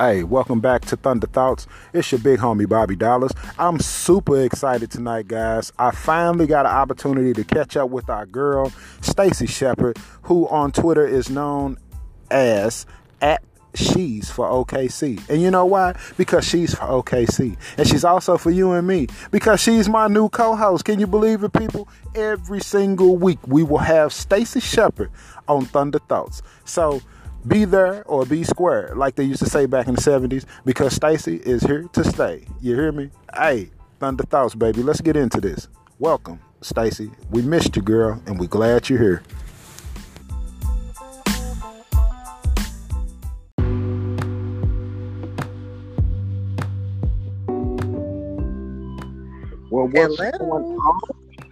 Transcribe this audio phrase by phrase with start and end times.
[0.00, 1.66] Hey, welcome back to Thunder Thoughts.
[1.92, 3.36] It's your big homie Bobby Dollaz.
[3.58, 5.74] I'm super excited tonight, guys.
[5.78, 8.72] I finally got an opportunity to catch up with our girl,
[9.02, 11.76] Stacy Shepard, who on Twitter is known
[12.30, 12.86] as
[13.20, 13.44] at
[13.74, 15.20] she's for OKC.
[15.28, 15.94] And you know why?
[16.16, 17.58] Because she's for OKC.
[17.76, 19.06] And she's also for you and me.
[19.30, 20.86] Because she's my new co-host.
[20.86, 21.90] Can you believe it, people?
[22.14, 25.10] Every single week we will have Stacy Shepard
[25.46, 26.40] on Thunder Thoughts.
[26.64, 27.02] So
[27.46, 30.94] be there or be square, like they used to say back in the 70s, because
[30.94, 32.44] Stacy is here to stay.
[32.60, 33.10] You hear me?
[33.34, 34.82] Hey, Thunder Thoughts, baby.
[34.82, 35.68] Let's get into this.
[35.98, 37.10] Welcome, Stacy.
[37.30, 39.22] We missed you, girl, and we're glad you're here.
[49.70, 50.30] Well, what's Hello.
[50.38, 51.00] going on?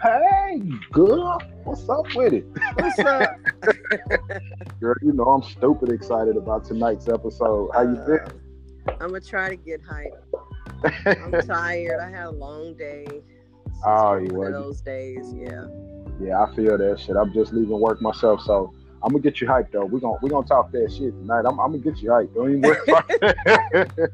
[0.02, 0.62] Hey,
[0.92, 2.46] girl, what's up with it?
[2.74, 3.36] What's up?
[4.80, 7.70] Girl, you know I'm stupid excited about tonight's episode.
[7.74, 8.18] How you uh, been?
[9.00, 10.14] I'm gonna try to get hype.
[11.04, 11.98] I'm tired.
[12.00, 13.06] I had a long day.
[13.10, 15.34] It's Oh, were- those days.
[15.34, 15.66] Yeah.
[16.20, 17.16] yeah, I feel that shit.
[17.16, 19.84] I'm just leaving work myself, so I'm gonna get you hyped though.
[19.84, 21.40] We're gonna we gonna talk that shit tonight.
[21.40, 22.34] I'm, I'm gonna get you hyped.
[22.34, 24.12] Don't even worry about it.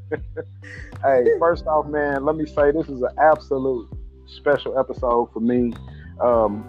[1.02, 3.86] hey, first off, man, let me say this is an absolute
[4.34, 5.72] special episode for me.
[6.20, 6.64] Um,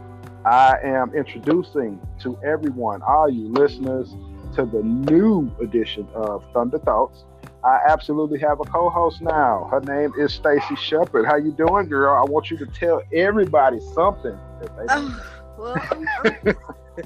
[0.45, 4.15] I am introducing to everyone, all you listeners,
[4.55, 7.25] to the new edition of Thunder Thoughts.
[7.63, 9.67] I absolutely have a co-host now.
[9.71, 11.25] Her name is Stacy Shepard.
[11.25, 12.15] How you doing, girl?
[12.15, 14.37] I want you to tell everybody something.
[14.89, 15.21] Oh,
[15.57, 16.55] well, I'm, I'm,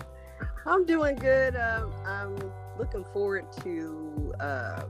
[0.66, 1.56] I'm doing good.
[1.56, 2.36] Um, I'm
[2.80, 4.90] looking forward to um,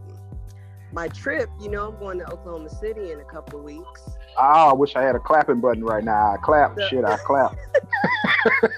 [0.91, 1.49] my trip.
[1.59, 4.01] You know, I'm going to Oklahoma City in a couple of weeks.
[4.37, 6.33] Oh, I wish I had a clapping button right now.
[6.33, 6.75] I clap.
[6.75, 7.55] The- Shit, I clap.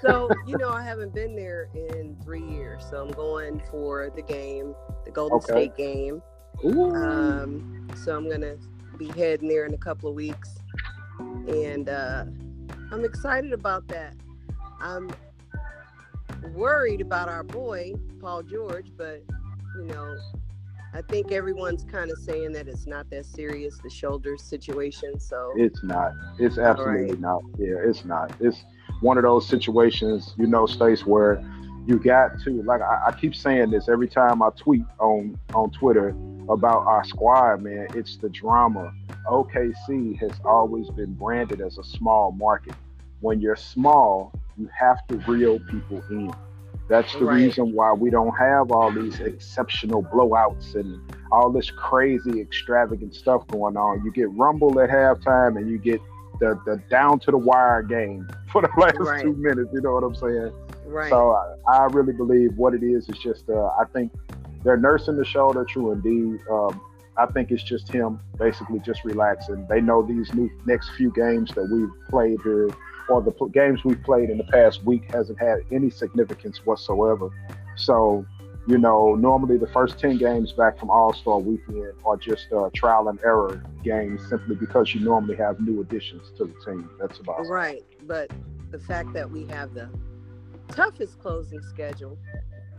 [0.01, 2.83] So, you know, I haven't been there in three years.
[2.89, 4.73] So I'm going for the game,
[5.05, 5.51] the Golden Okay.
[5.51, 6.21] State game.
[6.65, 6.93] Ooh.
[6.93, 8.55] Um, so I'm gonna
[8.97, 10.49] be heading there in a couple of weeks,
[11.19, 12.25] and uh,
[12.91, 14.15] I'm excited about that.
[14.79, 15.09] I'm
[16.53, 19.23] worried about our boy Paul George, but
[19.77, 20.17] you know,
[20.93, 25.19] I think everyone's kind of saying that it's not that serious, the shoulder situation.
[25.19, 26.11] So It's not.
[26.37, 27.19] It's absolutely Right.
[27.19, 27.41] not.
[27.57, 28.33] Yeah, it's not.
[28.41, 28.63] It's
[28.99, 31.41] one of those situations, you know, Stace, where
[31.87, 35.71] you got to like I, I keep saying this every time I tweet on on
[35.71, 36.09] Twitter
[36.49, 37.87] about our squad, man.
[37.95, 38.93] It's the drama.
[39.27, 42.73] OKC has always been branded as a small market.
[43.21, 46.33] When you're small, you have to reel people in.
[46.91, 47.35] That's the Right.
[47.37, 50.99] reason why we don't have all these exceptional blowouts and
[51.31, 54.03] all this crazy extravagant stuff going on.
[54.03, 56.01] You get Rumble at halftime and you get
[56.41, 59.21] the, the down to the wire game for the last Right.
[59.21, 59.69] two minutes.
[59.73, 60.51] You know what I'm saying?
[60.85, 64.11] right, So I, I really believe what it is is just uh, I think
[64.65, 65.63] they're nursing the shoulder.
[65.63, 66.41] True indeed.
[66.51, 66.81] Um,
[67.17, 69.65] I think it's just him basically just relaxing.
[69.69, 72.69] They know these new next few games that we've played here,
[73.11, 77.29] or the games we've played in the past week hasn't had any significance whatsoever.
[77.75, 78.25] So,
[78.67, 82.69] you know, normally the first ten games back from All Star Weekend are just uh,
[82.73, 86.89] trial and error games, simply because you normally have new additions to the team.
[86.99, 87.49] That's about it.
[87.49, 87.83] right.
[88.07, 88.31] But
[88.69, 89.89] the fact that we have the
[90.69, 92.17] toughest closing schedule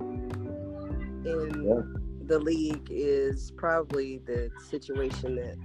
[0.01, 1.83] in Yeah.
[2.27, 5.57] the league is probably the situation that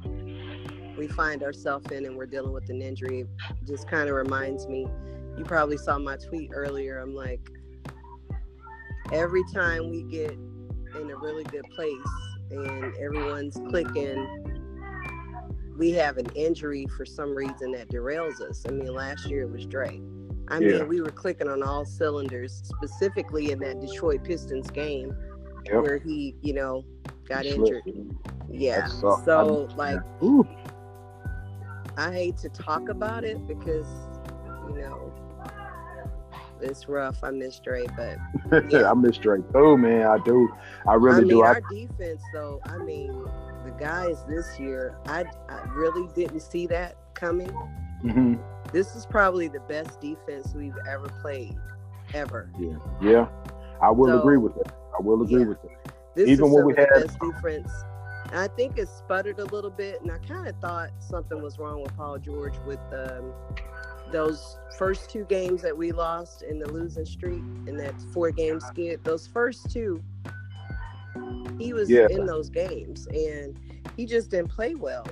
[0.97, 3.25] we find ourselves in and we're dealing with an injury
[3.65, 4.87] just kind of reminds me
[5.37, 7.39] you probably saw my tweet earlier i'm like
[9.11, 11.91] every time we get in a really good place
[12.51, 14.43] and everyone's clicking
[15.77, 19.51] we have an injury for some reason that derails us i mean last year it
[19.51, 20.01] was Dre.
[20.49, 20.77] I Yeah.
[20.79, 25.13] mean, we were clicking on all cylinders, specifically in that Detroit Pistons game
[25.65, 25.83] Yep.
[25.83, 26.85] where he, you know,
[27.27, 27.81] got injured.
[28.49, 28.85] Yeah.
[28.87, 30.47] So, like, Ooh.
[31.97, 33.87] I hate to talk about it because,
[34.69, 35.11] you know,
[36.61, 37.23] it's rough.
[37.23, 38.17] I miss Dre, but
[38.71, 38.89] Yeah.
[38.89, 40.05] I miss Drake too, man.
[40.07, 40.49] I do.
[40.87, 41.43] I really I mean, do.
[41.43, 43.25] I, our defense, though, I mean,
[43.65, 47.51] the guys this year, I, I really didn't see that coming.
[48.03, 48.39] Mhm.
[48.71, 51.55] This is probably the best defense we've ever played,
[52.13, 52.49] ever.
[52.59, 53.27] Yeah, yeah.
[53.81, 54.73] I will So, agree with that.
[54.97, 55.47] I will agree yeah.
[55.47, 55.93] with that.
[56.15, 57.71] This Even is when we the had- best defense.
[58.29, 61.57] And I think it sputtered a little bit, and I kind of thought something was
[61.57, 63.31] wrong with Paul George with um,
[64.11, 68.59] those first two games that we lost in the losing streak in that four game
[68.59, 69.01] skid.
[69.03, 70.03] Those first two,
[71.57, 72.07] he was Yeah.
[72.09, 73.57] in those games, and
[73.95, 75.07] he just didn't play well.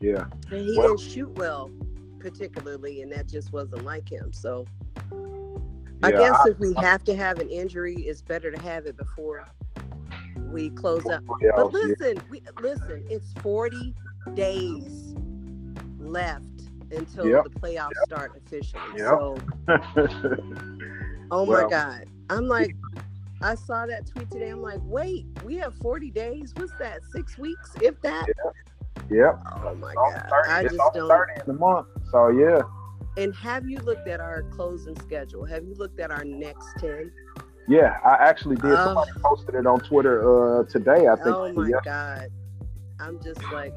[0.00, 1.70] Yeah, And he Well- didn't shoot well,
[2.18, 4.32] particularly, and that just wasn't like him.
[4.32, 4.64] So
[6.02, 8.96] I guess I- if we have to have an injury, it's better to have it
[8.96, 9.44] before
[10.52, 11.22] we close up.
[11.56, 13.04] But listen, we listen.
[13.10, 13.94] It's 40
[14.34, 15.14] days
[15.98, 16.44] left
[16.90, 17.44] until Yep.
[17.44, 18.82] the playoffs start officially.
[18.96, 19.06] Yep.
[19.06, 19.36] So,
[21.30, 22.74] oh Well- my God, I'm like,
[23.40, 24.48] I saw that tweet today.
[24.48, 26.52] I'm like, wait, we have 40 days.
[26.56, 27.04] What's that?
[27.12, 28.26] Six weeks, if that?
[29.10, 29.38] yep.
[29.62, 31.08] Oh my It's God, 30 I just don't.
[31.08, 31.86] 30 in the month.
[32.10, 32.60] So yeah.
[33.16, 35.44] And have you looked at our closing schedule?
[35.44, 37.10] Have you looked at our next 10?
[37.68, 38.72] Yeah, I actually did.
[38.72, 38.84] Oh.
[38.84, 41.06] Somebody posted it on Twitter uh, today.
[41.06, 41.26] I think.
[41.26, 41.76] Oh my yeah.
[41.84, 42.28] God.
[43.00, 43.74] I'm just like,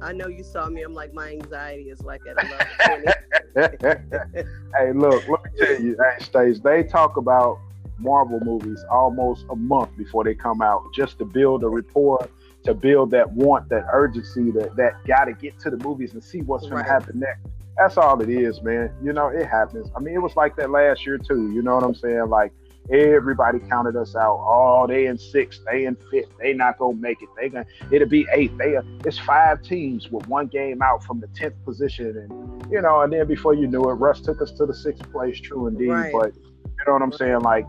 [0.00, 0.82] I know you saw me.
[0.82, 2.36] I'm like, my anxiety is like at
[2.76, 3.14] 11
[4.76, 7.58] hey, look, let me tell you, hey, Stace, they talk about
[7.98, 12.28] Marvel movies almost a month before they come out just to build a rapport,
[12.64, 16.22] to build that want, that urgency, that, that got to get to the movies and
[16.22, 16.86] see what's going Right.
[16.86, 17.40] to happen next.
[17.76, 18.92] That's all it is, man.
[19.02, 19.90] You know, it happens.
[19.96, 21.52] I mean, it was like that last year, too.
[21.52, 22.28] You know what I'm saying?
[22.28, 22.52] Like,
[22.90, 24.38] everybody counted us out.
[24.42, 27.28] Oh, they in sixth, they in fifth, they not gonna make it.
[27.40, 28.56] They gonna it'll be eighth.
[28.58, 33.02] They it's five teams with one game out from the tenth position, and you know,
[33.02, 35.40] and then before you knew it, Russ took us to the sixth place.
[35.40, 36.12] True indeed, Right.
[36.12, 37.40] but you know what I'm saying?
[37.40, 37.66] Like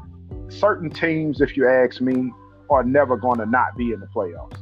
[0.50, 2.32] certain teams, if you ask me,
[2.70, 4.58] are never going to not be in the playoffs.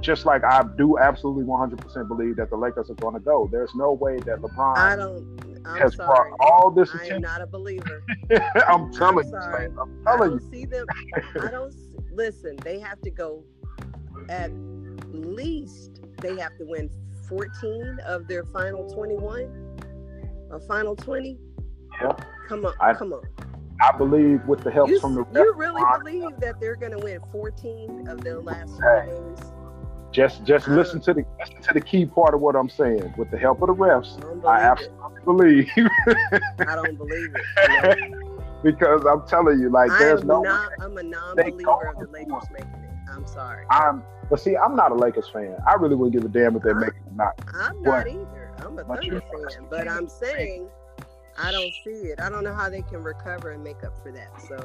[0.00, 3.48] Just like I do absolutely 100% believe that the Lakers are going to go.
[3.52, 6.30] There's no way that LeBron I don't, I'm has sorry.
[6.30, 7.22] brought all this I am attention.
[7.22, 8.02] not a believer.
[8.68, 9.68] I'm telling you, sorry.
[9.68, 9.78] man.
[9.78, 10.38] I'm telling you.
[10.40, 10.86] don't see them.
[11.40, 11.74] I don't
[12.12, 12.56] listen.
[12.64, 13.44] They have to go.
[14.28, 14.50] At
[15.12, 16.90] least they have to win
[17.28, 19.76] 14 of their final 21
[20.50, 21.38] or final 20.
[22.02, 22.12] Yeah.
[22.48, 23.22] Come on, I- come on.
[23.82, 26.98] I believe with the help You, from the you really believe that they're going to
[26.98, 29.06] win 14 of their last Hey.
[29.06, 29.40] games?
[30.12, 33.14] Just just I listen to the listen to the key part of what I'm saying.
[33.16, 34.92] With the help of the refs, I I believe it.
[35.24, 35.68] absolutely believe
[36.66, 37.46] I don't believe it.
[38.62, 40.42] because I'm telling you, like there's I'm no.
[40.42, 40.72] not.
[40.80, 42.96] I'm a non-believer of the Lakers making it.
[43.08, 43.66] I'm sorry.
[43.70, 45.56] I'm, but see, I'm not a Lakers fan.
[45.66, 47.34] I really wouldn't give a damn if they make it or not.
[47.54, 48.06] I'm What?
[48.06, 48.52] not either.
[48.58, 50.68] I'm a But Thunder fan, but I'm saying
[51.36, 52.20] I don't see it.
[52.20, 54.40] I don't know how they can recover and make up for that.
[54.40, 54.56] So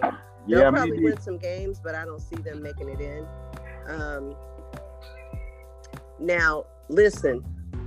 [0.50, 1.04] they'll probably neither.
[1.04, 3.28] win some games, but I don't see them making it in.
[3.88, 4.36] Um,
[6.20, 7.44] now, listen,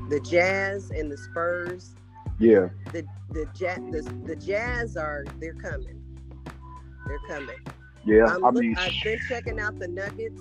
[0.09, 1.95] the Jazz and the Spurs,
[2.39, 6.03] Yeah, the the, ja- the the Jazz are they're coming.
[7.07, 7.59] They're coming.
[8.05, 8.25] yeah.
[8.27, 10.41] I'm I look- mean, I've been checking out the Nuggets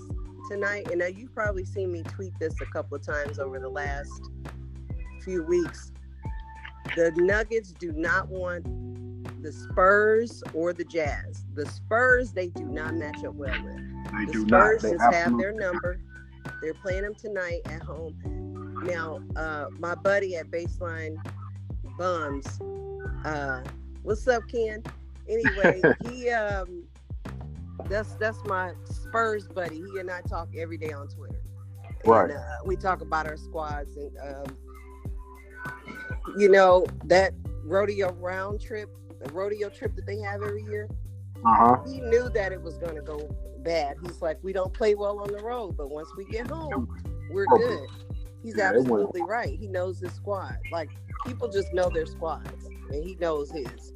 [0.49, 3.69] tonight, and now you've probably seen me tweet this a couple of times over the
[3.69, 4.11] last
[5.23, 5.91] few weeks.
[6.95, 8.63] The Nuggets do not want
[9.43, 11.43] the Spurs or the Jazz.
[11.53, 13.75] The Spurs they do not match up well with.
[14.11, 14.61] they The do not.
[14.79, 15.99] Spurs They just have their number.
[16.61, 18.15] They're playing them tonight at home.
[18.83, 21.17] Now, uh, my buddy at Baseline
[21.97, 22.59] Bums,
[23.25, 23.63] uh,
[24.03, 24.83] what's up, Ken?
[25.27, 26.83] Anyway, he um,
[27.85, 29.77] that's that's my Spurs buddy.
[29.77, 31.41] He and I talk every day on Twitter.
[32.05, 32.29] Right.
[32.29, 34.57] And, uh, we talk about our squads and um,
[36.37, 37.33] you know that
[37.63, 38.89] rodeo round trip,
[39.21, 40.87] the rodeo trip that they have every year
[41.45, 41.77] Uh huh.
[41.87, 43.29] he knew that it was going to go
[43.59, 43.97] bad.
[44.01, 46.87] He's like, we don't play well on the road, but once we get home,
[47.29, 47.87] we're good.
[48.43, 49.57] He's Yeah, absolutely right.
[49.59, 50.57] He knows his squad.
[50.71, 50.89] Like
[51.25, 53.93] people just know their squads, and he knows his.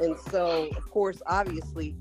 [0.00, 1.96] And so, of course, obviously,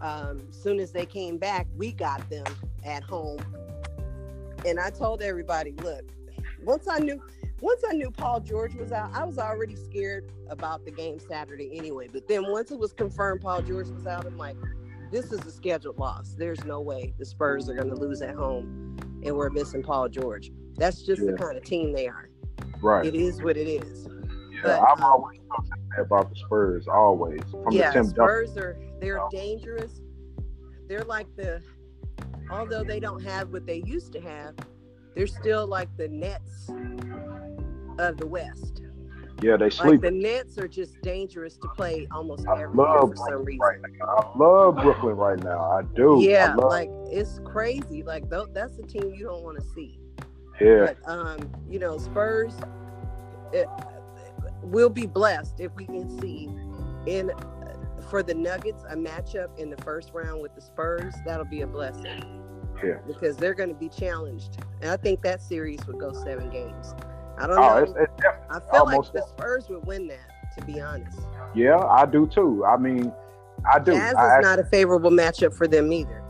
[0.00, 2.46] um, soon as they came back, we got them
[2.84, 3.40] at home.
[4.64, 6.04] And I told everybody, look,
[6.62, 7.20] once I knew
[7.60, 11.76] once I knew Paul George was out, I was already scared about the game Saturday
[11.76, 12.08] anyway.
[12.12, 14.56] But then once it was confirmed Paul George was out, I'm like,
[15.10, 16.34] this is a scheduled loss.
[16.38, 20.08] There's no way the Spurs are going to lose at home and we're missing Paul
[20.08, 20.50] George.
[20.76, 22.30] That's just the kind of team they are.
[22.80, 23.04] Right.
[23.04, 24.08] It is what it is.
[24.52, 26.86] yeah, but, I'm um, always talking about the Spurs.
[26.88, 28.14] Always from yeah, the Tim Duncan.
[28.14, 29.28] Spurs are they're Yeah.
[29.40, 30.00] dangerous.
[30.88, 31.60] They're like the
[32.50, 34.54] although they don't have what they used to have,
[35.14, 36.70] they're still like the Nets
[38.00, 38.82] of the West.
[39.42, 40.00] Yeah, they Like sleep.
[40.02, 43.58] the Nets are just dangerous to play almost I every year for some reason.
[43.60, 43.78] right.
[44.06, 45.60] I love Brooklyn right now.
[45.70, 46.18] I do.
[46.20, 48.02] I Yeah, love- like it's crazy.
[48.02, 49.98] Like that's a team you don't want to see.
[50.60, 50.92] yeah.
[51.04, 51.38] But um,
[51.68, 52.54] you know, Spurs
[53.52, 53.66] it,
[54.62, 56.50] will be blessed if we can see
[57.06, 57.30] in
[58.10, 61.14] for the Nuggets a matchup in the first round with the Spurs.
[61.24, 62.42] That'll be a blessing.
[62.84, 62.98] Yeah.
[63.06, 66.94] Because they're going to be challenged, and I think that series would go seven games.
[67.40, 67.76] I don't Oh, know.
[67.76, 68.12] it's, it's
[68.50, 70.18] I feel like the Spurs would win that.
[70.58, 71.16] To be honest,
[71.54, 72.64] yeah, I do too.
[72.66, 73.12] I mean,
[73.72, 73.92] I do.
[73.92, 76.22] Jazz I is not a favorable matchup for them either.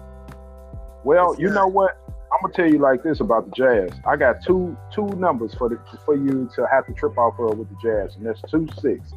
[1.04, 1.54] Well, It's you not.
[1.54, 1.96] know what?
[2.32, 3.98] I'm gonna tell you like this about the Jazz.
[4.06, 7.56] I got two two numbers for the for you to have to trip off of
[7.58, 9.12] with the Jazz, and that's two six.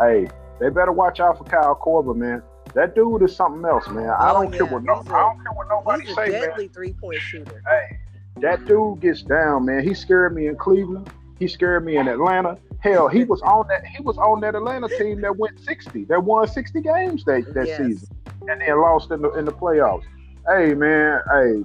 [0.00, 0.28] Hey,
[0.60, 2.42] they better watch out for Kyle Korver, man.
[2.74, 4.10] That dude is something else, man.
[4.10, 6.12] I Oh, don't care yeah, what no, he's I a- don't care what nobody He's
[6.12, 6.40] a say, man.
[6.42, 7.62] deadly three point shooter.
[7.66, 7.98] Hey,
[8.40, 9.82] that dude gets down, man.
[9.84, 11.08] He scared me in Cleveland.
[11.38, 12.58] He scared me in Atlanta.
[12.80, 13.84] Hell, he was on that.
[13.86, 17.66] He was on that Atlanta team that went sixty, that won sixty games that, that
[17.66, 17.76] Yes.
[17.78, 18.08] season,
[18.48, 20.02] and then lost in the in the playoffs.
[20.48, 21.20] Hey, man.
[21.32, 21.62] Hey,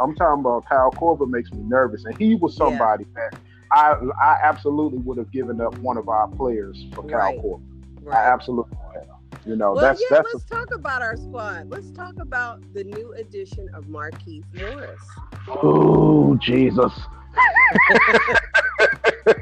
[0.00, 3.30] I'm talking about Kyle Korver makes me nervous, and he was somebody that
[3.72, 7.38] I I absolutely would have given up one of our players for Kyle Right.
[7.40, 8.12] Korver.
[8.12, 9.06] I absolutely would have.
[9.46, 11.68] You know, Well, that's yeah, that's let's talk about our squad.
[11.68, 15.06] Let's talk about the new addition of Markieff Morris.
[15.48, 16.92] oh Jesus.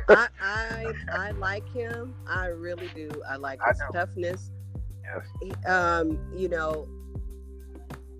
[0.09, 2.15] I, I I like him.
[2.29, 3.11] I really do.
[3.29, 3.85] I like his do.
[3.93, 4.51] toughness.
[5.05, 5.27] Yes.
[5.43, 6.89] He- Um, you know,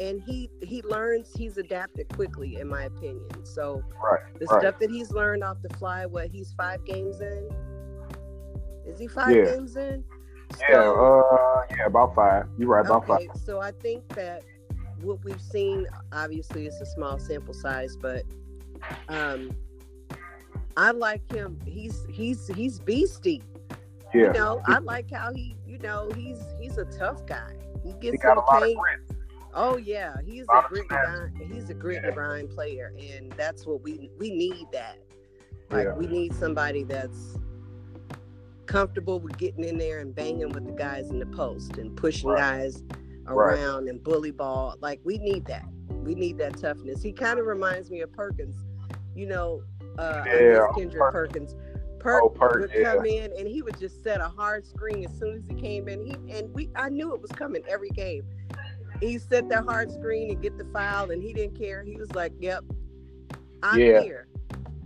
[0.01, 1.33] and he he learns.
[1.37, 3.45] He's adapted quickly, in my opinion.
[3.45, 4.21] So Right.
[4.39, 4.61] the right.
[4.61, 7.49] stuff that he's learned off the fly, what he's five games in.
[8.87, 9.45] Is he five Yeah.
[9.45, 10.05] games in?
[10.69, 10.91] Yeah.
[10.91, 11.63] Uh.
[11.71, 11.87] Yeah.
[11.87, 12.47] About five.
[12.59, 12.85] You're right.
[12.85, 13.29] About five.
[13.45, 14.43] So I think that
[15.01, 18.25] what we've seen, obviously, it's a small sample size, but
[19.09, 19.51] um,
[20.77, 21.59] I like him.
[21.67, 23.43] He's he's he's beastie.
[24.15, 24.27] Yeah.
[24.27, 27.55] You know, I like how he, you know, he's he's a tough guy.
[27.83, 28.79] He gets He got a lot the of paint.
[28.79, 29.19] grit.
[29.55, 31.37] Oh yeah, he's a of grit grind.
[31.53, 32.11] He's a grit Yeah.
[32.13, 34.67] grind player, and that's what we we need.
[34.73, 34.99] That
[35.71, 35.95] like Yeah.
[35.95, 37.39] we need somebody that's
[38.67, 42.31] comfortable with getting in there and banging with the guys in the post and pushing
[42.31, 42.39] Right.
[42.39, 42.83] guys
[43.25, 43.59] Right.
[43.59, 44.77] around and bully ball.
[44.81, 45.65] Like we need that.
[45.89, 47.03] We need that toughness.
[47.03, 48.57] He kind of reminds me of Perkins.
[49.15, 49.63] You know,
[49.99, 51.55] uh, Yeah, Kendrick Perk- Perkins.
[51.99, 52.95] Perk Oh, Perk, would yeah.
[52.95, 55.87] come in and he would just set a hard screen as soon as he came
[55.89, 56.05] in.
[56.05, 58.25] He and we I knew it was coming every game.
[59.01, 61.83] He set that hard screen and get the foul, and he didn't care.
[61.83, 62.65] He was like, "Yep,
[63.63, 64.01] I'm Yeah.
[64.01, 64.27] here."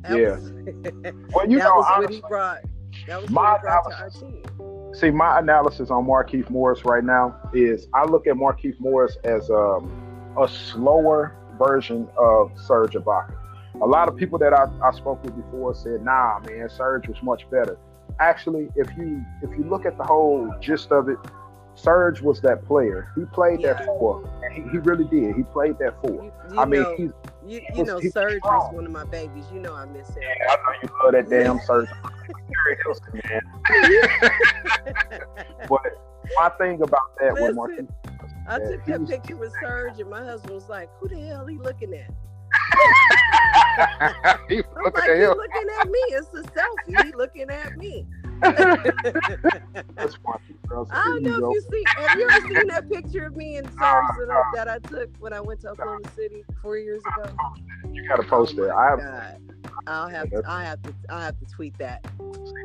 [0.03, 0.31] That Yeah.
[0.37, 0.53] was,
[1.35, 2.61] Well, you that know, was what he brought.
[3.07, 4.95] That was my what he brought to our analysis- team.
[4.95, 9.51] see, my analysis on Markieff Morris right now is I look at Markieff Morris as
[9.51, 9.91] um,
[10.39, 13.35] a slower version of Serge Ibaka.
[13.83, 17.23] A lot of people that I, I spoke with before said, "Nah, man, Serge was
[17.23, 17.79] much better."
[18.21, 21.19] Actually, if you if you look at the whole gist of it,
[21.75, 23.13] Serge was that player.
[23.15, 23.75] He played Yeah.
[23.75, 25.37] that four, and he, he really did.
[25.37, 26.25] He played that four.
[26.25, 27.11] You, you I mean, know, he's
[27.47, 29.45] you, you was- know, he was Serge was one of my babies.
[29.53, 30.23] You know, I miss him.
[30.23, 31.59] Yeah, I know you love that damn.
[32.49, 33.43] Gary Hilson, man.
[35.69, 35.81] But
[36.37, 37.87] my thing about that Marquise,
[38.49, 41.59] I took that picture with Serge, and my husband was like, "Who the hell he
[41.59, 42.11] looking at?"
[44.49, 45.35] he I'm looking like, at "He him.
[45.37, 45.99] looking at me.
[46.11, 46.97] It's a selfie.
[47.05, 48.07] He looking at me."
[49.97, 50.57] That's funny.
[50.91, 51.85] I don't know if you see.
[51.97, 55.11] Have you ever seen that picture of me in Serge that, I, that I took
[55.19, 57.25] when I went to Oklahoma City four years ago?
[57.93, 58.71] You gotta oh post Oh that.
[58.75, 59.01] I have,
[59.87, 60.43] I'll have to.
[60.47, 60.95] I have to.
[61.09, 62.05] I have to tweet that.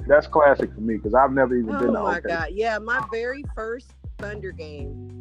[0.07, 2.19] that's classic for me because I've never even Oh been to my.
[2.19, 2.49] God!
[2.51, 5.20] Yeah, my very first Thunder game,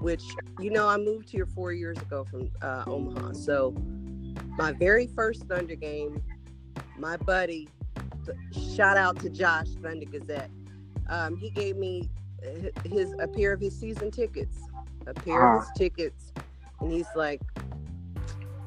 [0.00, 0.22] which
[0.60, 3.32] you know I moved here four years ago from uh, Omaha.
[3.32, 3.74] So
[4.56, 6.22] my very first Thunder game,
[6.96, 7.68] my buddy,
[8.74, 10.50] shout out to Josh Thunder Gazette.
[11.08, 12.08] Um, he gave me
[12.84, 14.58] his a pair of his season tickets,
[15.06, 16.32] a pair of his tickets,
[16.80, 17.40] and he's like,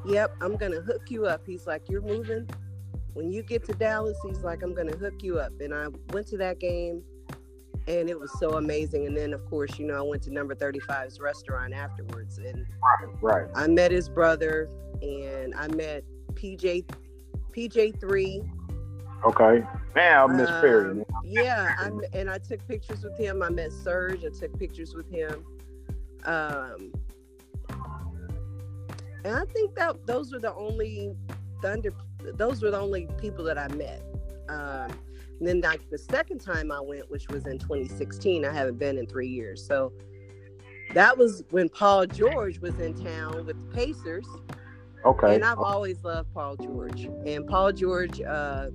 [0.05, 2.49] "Yep, I'm gonna hook you up." He's like, "You're moving."
[3.13, 5.51] When you get to Dallas, he's like, I'm gonna hook you up.
[5.59, 7.03] And I went to that game
[7.99, 9.05] and it was so amazing.
[9.07, 12.65] And then of course, you know, I went to number 35's restaurant afterwards and
[13.21, 13.47] Right.
[13.55, 14.69] I met his brother
[15.01, 16.85] and I met PJ
[17.55, 18.49] PJ3.
[19.25, 19.67] Okay.
[19.95, 20.91] Man, I miss Perry.
[20.91, 21.05] Um, man.
[21.23, 23.43] yeah, I, and I took pictures with him.
[23.43, 24.23] I met Serge.
[24.25, 25.45] I took pictures with him.
[26.25, 26.93] Um,
[29.23, 31.13] and I think that those were the only
[31.61, 31.93] Thunder.
[32.35, 34.01] Those were the only people that I met.
[34.49, 34.91] Um,
[35.41, 38.99] and then like the second time I went, which was in 2016, I haven't been
[38.99, 39.65] in three years.
[39.65, 39.91] So
[40.93, 44.27] that was when Paul George was in town with the Pacers.
[45.03, 45.33] Okay.
[45.33, 47.05] And I've always loved Paul George.
[47.25, 48.67] And Paul George, uh,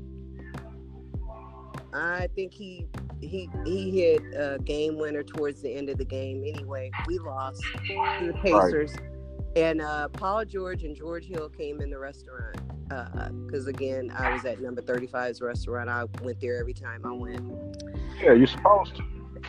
[1.94, 2.88] I think he
[3.20, 6.42] he he hit a game winner towards the end of the game.
[6.44, 9.54] Anyway, we lost to the Pacers, right.
[9.54, 12.58] and uh, Paul George and George Hill came in the restaurant
[12.88, 15.88] because again, I was at number 35's restaurant.
[15.88, 17.42] I went there every time I went,
[18.20, 19.02] Yeah, you're supposed to.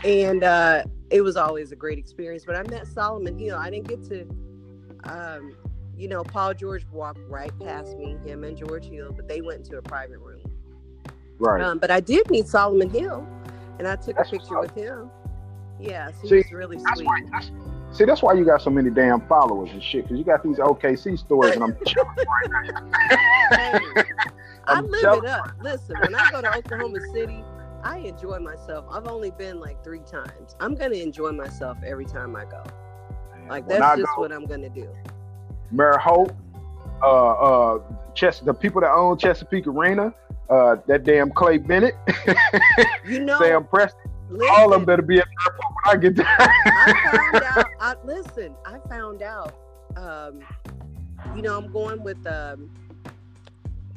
[0.03, 2.43] and uh, it was always a great experience.
[2.45, 3.55] But I met Solomon Hill.
[3.57, 4.27] I didn't get to.
[5.03, 5.55] Um,
[5.95, 9.65] you know, Paul George walked right past me, him and George Hill, but they went
[9.65, 10.41] into a private room.
[11.39, 11.61] Right.
[11.63, 13.27] Um, but I did meet Solomon Hill,
[13.79, 15.09] and I took That's a picture with him.
[15.79, 17.05] Yes, he See, was really sweet.
[17.05, 17.21] why.
[17.97, 20.03] See, that's why you got so many damn followers and shit.
[20.03, 24.03] Because you got these OKC stories, and I'm jealous right now.
[24.67, 25.23] I live jealous.
[25.23, 25.51] it up.
[25.61, 27.43] Listen, when I go to Oklahoma City,
[27.83, 28.85] I enjoy myself.
[28.91, 30.55] I've only been like three times.
[30.59, 32.63] I'm gonna enjoy myself every time I go.
[33.49, 34.87] Like When that's I just go- what I'm gonna do.
[35.71, 36.33] Mayor Holt,
[37.01, 37.79] uh, uh,
[38.13, 40.13] Chess, the people that own Chesapeake Arena,
[40.49, 41.95] uh, that damn Clay Bennett,
[43.05, 43.93] You know, Sam Presti,
[44.29, 46.25] listen, all of them better be at the airport when I get there.
[46.27, 47.65] I found out.
[47.79, 49.53] I, listen, I found out.
[49.95, 50.39] Um,
[51.35, 52.69] you know, I'm going with um,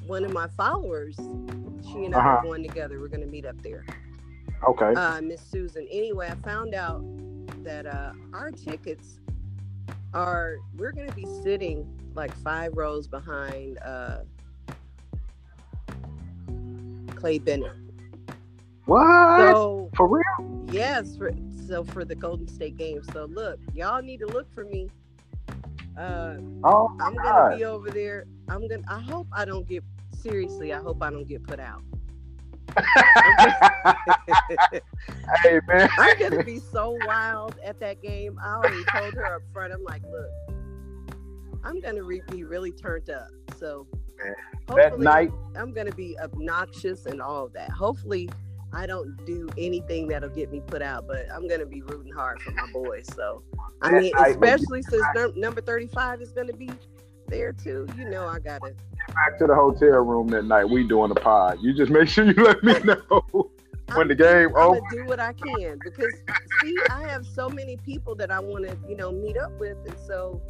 [0.07, 1.17] one of my followers.
[1.17, 2.29] She and I Uh-huh.
[2.29, 2.99] are going together.
[3.00, 3.85] We're going to meet up there.
[4.67, 4.95] okay.
[4.95, 5.87] Uh, Miss Susan.
[5.90, 7.02] Anyway, I found out
[7.64, 9.19] that uh, our tickets
[10.14, 10.57] are.
[10.76, 14.21] We're going to be sitting like five rows behind uh,
[17.14, 17.73] Clay Bennett.
[18.91, 19.39] What?
[19.39, 20.67] So For real?
[20.73, 21.31] Yes, for,
[21.69, 23.03] so for the Golden State game.
[23.13, 24.89] So look, y'all need to look for me.
[25.97, 27.57] Uh, Oh I'm gonna God.
[27.57, 28.27] be over there.
[28.49, 28.83] I'm gonna.
[28.89, 30.73] I hope I don't get seriously.
[30.73, 31.83] I hope I don't get put out.
[35.45, 35.89] hey man.
[35.99, 38.39] I'm gonna be so wild at that game.
[38.43, 39.73] I already told her up front.
[39.73, 40.31] I'm like, look,
[41.63, 43.29] I'm gonna re- be really turned up.
[43.59, 43.87] So
[44.69, 47.71] That night, I'm gonna be obnoxious and all of that.
[47.71, 48.29] Hopefully,
[48.73, 52.41] I don't do anything that'll get me put out, but I'm gonna be rooting hard
[52.43, 53.07] for my boys.
[53.15, 53.43] So,
[53.83, 56.71] I mean, night will be especially since number 35 is gonna be
[57.29, 57.89] there too.
[57.97, 58.75] You know, I gotta.
[59.15, 60.65] back to the hotel room that night.
[60.65, 61.59] We doing the pod.
[61.61, 63.50] You just make sure you let me know
[63.95, 64.81] when the game I'm over.
[64.81, 66.12] gonna do what I can because
[66.62, 69.79] see, I have so many people that I want to, you know, meet up with,
[69.87, 70.41] and so.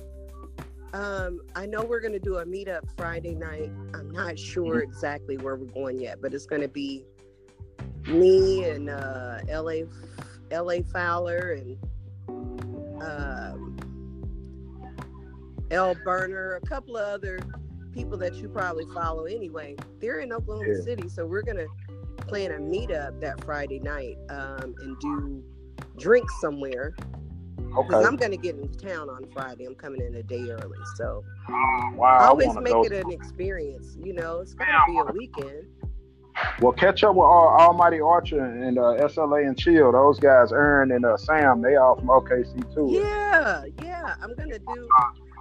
[0.92, 3.70] Um, I know we're gonna do a meetup Friday night.
[3.94, 7.04] I'm not sure exactly where we're going yet, but it's gonna be
[8.06, 9.82] me and uh, LA
[10.52, 11.78] LA Fowler and
[13.02, 13.76] um,
[15.70, 17.38] L Burner, a couple of other
[17.92, 19.76] people that you probably follow anyway.
[20.00, 20.82] They're in Oklahoma Yeah.
[20.84, 21.66] City, so we're gonna
[22.26, 25.42] plan a meetup that Friday night um, and do
[25.98, 26.94] drinks somewhere
[27.56, 28.04] because Okay.
[28.04, 29.64] I'm gonna get into town on Friday.
[29.64, 31.94] I'm coming in a day early, so wow.
[32.02, 32.82] I I always want make go.
[32.82, 33.96] it an experience.
[34.02, 35.66] You know, it's gonna be a weekend.
[36.60, 39.92] Well, catch up with Al- Almighty Archer and uh, SLA and Chill.
[39.92, 42.88] Those guys, Aaron and uh, Sam, they all from OKC too.
[42.90, 44.14] Yeah, yeah.
[44.22, 44.88] I'm gonna do.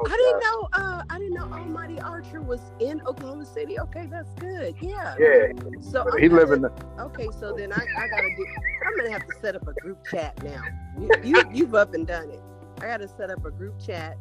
[0.06, 0.70] I didn't know.
[0.74, 3.78] Uh, I didn't know Almighty Archer was in Oklahoma City.
[3.80, 4.76] Okay, that's good.
[4.80, 5.16] Yeah.
[5.20, 5.48] Yeah,
[5.82, 6.72] So but I'm he gonna- live in the.
[7.00, 8.46] Okay, so then I, I gotta do.
[8.88, 10.62] I'm gonna have to set up a group chat now.
[11.00, 12.40] You, you you've up and done it.
[12.82, 14.18] I gotta set up a group chat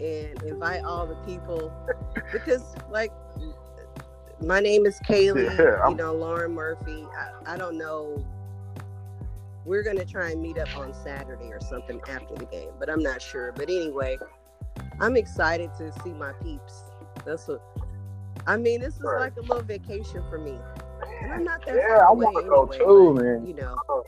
[0.00, 1.72] and invite all the people
[2.32, 3.10] because like
[4.42, 5.56] my name is Kaylee.
[5.58, 7.04] Yeah, you know Lauren Murphy.
[7.46, 8.24] I, I don't know.
[9.64, 13.02] We're gonna try and meet up on Saturday or something after the game, but I'm
[13.02, 13.52] not sure.
[13.52, 14.16] But anyway,
[15.00, 16.84] I'm excited to see my peeps.
[17.26, 17.62] That's what.
[18.46, 19.20] I mean, this is Right.
[19.20, 20.58] like a little vacation for me.
[21.22, 23.46] And I'm not that Yeah, far I want to go anyway, too, but, man.
[23.46, 24.04] You know,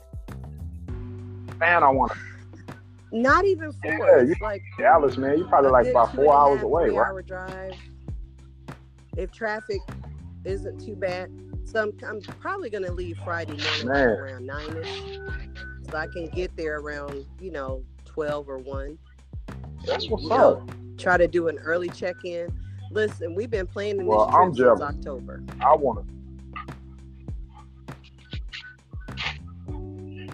[1.59, 2.19] Man, I want to.
[3.13, 3.93] not even four.
[3.93, 5.37] Yeah, you- like Dallas, man.
[5.37, 7.09] You're probably like about four hours half, away, right?
[7.09, 7.75] Hour drive.
[9.19, 9.81] If traffic
[10.45, 11.31] isn't too bad,
[11.65, 14.09] so I'm, I'm probably gonna leave Friday morning Man.
[14.09, 15.19] around nine ish,
[15.91, 18.99] so I can get there around you know twelve or one.
[19.87, 20.67] That's what's You up.
[20.67, 22.53] know, try to do an early check in.
[22.91, 24.81] Listen, we've been planning Well, this I'm trip since.
[24.83, 25.43] October.
[25.61, 26.15] I want to.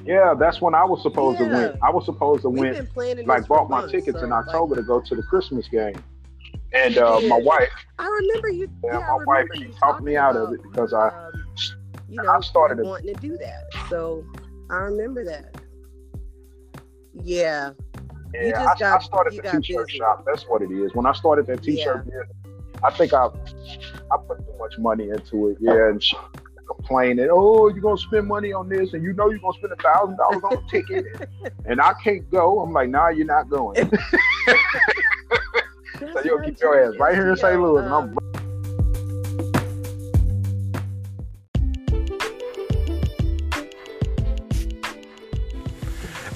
[0.04, 1.76] Yeah, that's when I was supposed to win.
[1.82, 3.26] I was supposed to We've win.
[3.26, 6.00] Like bought my months, tickets in so, like, October to go to the Christmas game,
[6.76, 8.68] and uh, my wife, I remember you.
[8.84, 11.44] yeah, Yeah, my wife, she talked me out of it because I, um,
[12.08, 13.64] you I started wanting to do that.
[13.88, 14.24] So
[14.70, 15.60] I remember that.
[17.22, 17.70] Yeah,
[18.34, 19.98] you yeah, just I, I started you the got t-shirt busy.
[19.98, 20.24] shop.
[20.26, 20.94] That's what it is.
[20.94, 22.26] When I started that t-shirt, business,
[22.82, 25.58] I think I, I put too much money into it.
[25.60, 26.16] Yeah, and she
[26.66, 29.76] complaining, oh, you're gonna spend money on this, and you know you're gonna spend a
[29.76, 31.04] thousand dollars on a ticket,
[31.64, 32.60] and I can't go.
[32.60, 33.76] I'm like, nah, you're not going.
[35.98, 37.54] so That's you'll keep your ass right here in St.
[37.54, 38.16] know, Louis, and I'm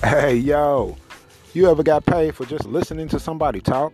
[0.03, 0.97] Hey, yo,
[1.53, 3.93] you ever got paid for just listening to somebody talk?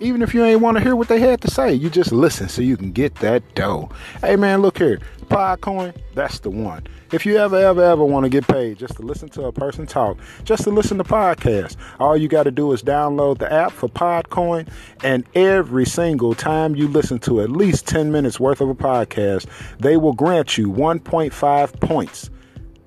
[0.00, 2.48] Even if you ain't want to hear what they had to say, you just listen
[2.48, 3.90] so you can get that dough.
[4.20, 5.00] Hey, man, look here.
[5.26, 6.86] Podcoin, that's the one.
[7.10, 9.86] If you ever, ever, ever want to get paid just to listen to a person
[9.86, 13.72] talk, just to listen to podcasts, all you got to do is download the app
[13.72, 14.68] for Podcoin,
[15.02, 19.46] and every single time you listen to at least 10 minutes worth of a podcast,
[19.78, 22.30] they will grant you 1.5 points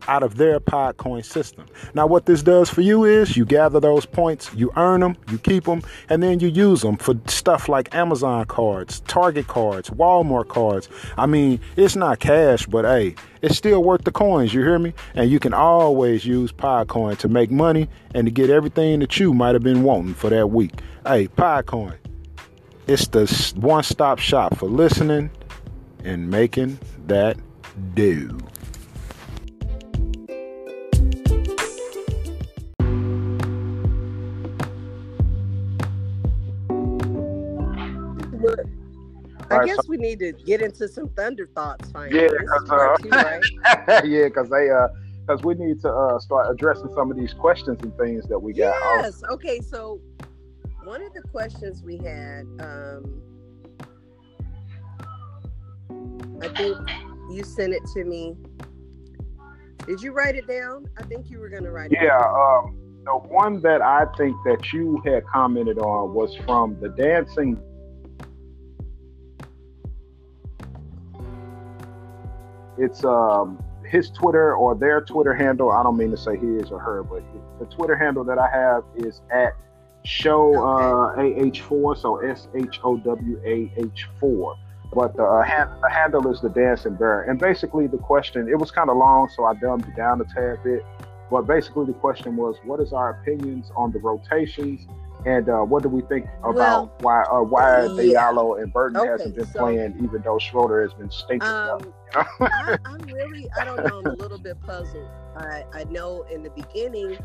[0.07, 1.65] out of their Podcoin system.
[1.93, 5.37] Now, what this does for you is you gather those points, you earn them, you
[5.37, 10.47] keep them, and then you use them for stuff like Amazon cards, Target cards, Walmart
[10.47, 10.89] cards.
[11.17, 14.93] I mean, it's not cash, but hey, it's still worth the coins, you hear me?
[15.15, 19.33] And you can always use Podcoin to make money and to get everything that you
[19.33, 20.73] might have been wanting for that week.
[21.05, 21.97] Hey, Podcoin,
[22.87, 23.25] it's the
[23.59, 25.31] one stop shop for listening
[26.03, 27.37] and making that
[27.93, 28.37] do.
[39.49, 42.21] I right, guess so, we need to get into some thunder thoughts finally.
[42.21, 43.43] Yeah, because uh, right?
[44.05, 44.87] yeah, because they uh,
[45.25, 48.53] because we need to uh, start addressing some of these questions and things that we
[48.53, 48.75] got.
[49.01, 49.23] Yes.
[49.29, 49.59] Okay.
[49.61, 49.99] So
[50.83, 53.21] one of the questions we had, um,
[56.41, 56.77] I think
[57.31, 58.35] you sent it to me.
[59.85, 60.87] Did you write it down?
[60.97, 61.99] I think you were going to write it.
[62.01, 62.17] Yeah.
[62.17, 67.59] Um, the one that I think that you had commented on was from the dancing
[72.81, 75.71] it's um, his Twitter or their Twitter handle.
[75.71, 77.23] I don't mean to say his or her, but
[77.59, 79.53] the Twitter handle that I have is at
[80.03, 84.55] show uh, AH4, so S H O W A H 4.
[84.93, 87.21] But the, uh, hand, the handle is the dancing bear.
[87.23, 90.25] And basically, the question it was kind of long, so I dumbed it down a
[90.25, 90.83] tad bit.
[91.29, 94.85] But basically, the question was, what is our opinions on the rotations
[95.25, 98.31] and uh, what do we think about well, why uh, why yeah.
[98.31, 101.47] Diallo and Burton okay, hasn't been so, playing, even though Schroeder has been stinking?
[101.47, 102.25] Um, you know?
[102.39, 105.09] I, am really, I don't know, I'm a little bit puzzled.
[105.37, 107.17] I, I know in the beginning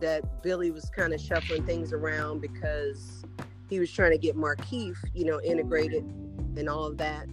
[0.00, 3.24] that Billy was kind of shuffling things around because
[3.68, 6.04] he was trying to get Markieff, you know, integrated
[6.56, 7.26] and all of that.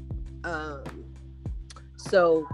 [0.44, 0.84] Um,
[1.96, 2.48] so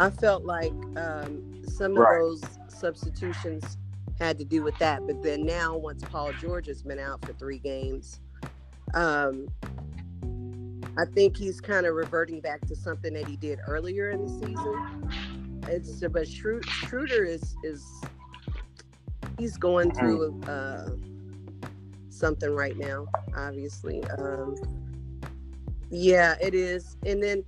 [0.00, 2.18] I felt like um, some of right.
[2.18, 3.76] those substitutions
[4.18, 5.06] had to do with that.
[5.06, 8.20] But then now, once Paul George has been out for three games,
[8.94, 9.48] um,
[10.96, 14.28] I think he's kind of reverting back to something that he did earlier in the
[14.28, 15.10] season.
[15.68, 17.84] It's but Schroeder is is
[19.38, 19.98] he's going mm-hmm.
[19.98, 20.90] through uh,
[22.10, 23.06] something right now.
[23.36, 24.54] Obviously, um,
[25.90, 26.96] yeah, it is.
[27.04, 27.44] And then,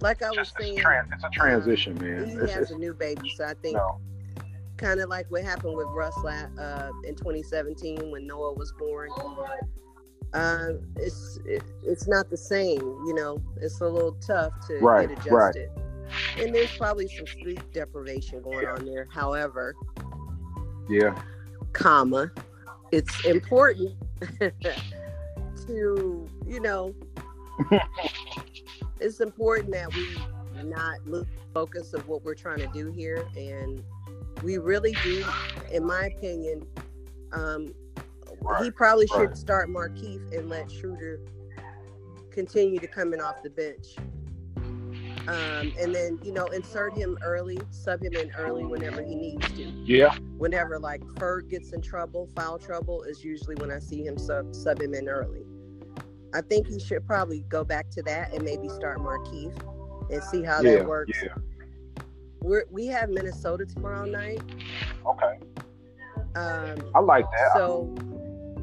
[0.00, 2.26] like I was saying, it's, a transition, man.
[2.26, 4.00] He it's, has a new baby, so I think no
[4.78, 9.10] kind of like what happened with Russ uh, in 2017 when Noah was born.
[10.32, 13.42] Uh, it's it, it's not the same, you know.
[13.60, 16.44] It's a little tough to right, get adjusted, right.
[16.44, 19.08] and there's probably some sleep deprivation going on there.
[19.10, 19.74] However,
[20.88, 21.20] yeah,
[21.72, 22.30] comma,
[22.92, 23.94] it's important
[25.66, 26.94] to you know,
[29.00, 30.08] it's important that we
[30.62, 33.82] not lose focus of what we're trying to do here and
[34.42, 35.24] we really do,
[35.72, 36.66] in my opinion.
[37.32, 37.74] Um,
[38.40, 39.28] right, he probably right.
[39.28, 41.20] should start Markieff and let Schroeder
[42.30, 43.96] continue to come in off the bench.
[45.28, 49.46] Um, and then you know insert him early, sub him in early whenever he needs
[49.48, 49.62] to.
[49.62, 50.16] Yeah.
[50.38, 54.54] Whenever like Ferg gets in trouble, foul trouble is usually when I see him sub
[54.54, 55.42] sub him in early.
[56.34, 59.54] I think he should probably go back to that and maybe start Markieff
[60.10, 61.18] and see how yeah, that works.
[61.22, 61.34] Yeah.
[62.40, 64.42] We're, we have Minnesota tomorrow night.
[65.06, 65.38] Okay.
[66.34, 67.52] Um, I like that.
[67.54, 67.94] So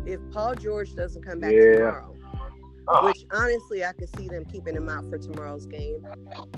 [0.05, 1.75] if Paul George doesn't come back yeah.
[1.75, 2.11] tomorrow,
[3.03, 6.05] which honestly I could see them keeping him out for tomorrow's game,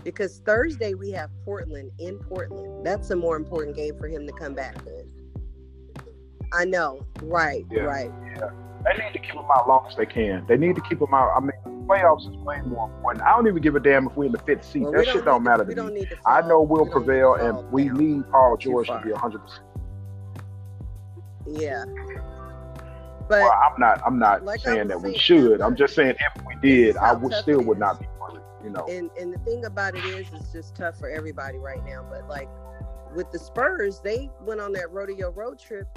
[0.04, 2.86] because Thursday we have Portland in Portland.
[2.86, 5.10] That's a more important game for him to come back in.
[6.54, 7.82] I know, right, yeah.
[7.82, 8.12] right.
[8.36, 8.50] Yeah.
[8.84, 10.46] They need to keep him out long as they can.
[10.48, 11.32] They need to keep him out.
[11.36, 13.24] I mean, playoffs is way more important.
[13.24, 14.82] I don't even give a damn if we're in the fifth seat.
[14.82, 16.08] Well, that shit don't matter to me.
[16.26, 19.66] I know we'll we prevail, and we need Paul George to be hundred percent.
[21.48, 21.86] Yeah.
[23.30, 24.02] But well, I'm not.
[24.06, 25.62] I'm not like saying that saying, we should.
[25.62, 28.42] I'm just saying if we did, I would still would not be worried.
[28.64, 28.86] You know.
[28.90, 32.06] And and the thing about it is, it's just tough for everybody right now.
[32.10, 32.50] But like
[33.16, 35.88] with the Spurs, they went on that rodeo road trip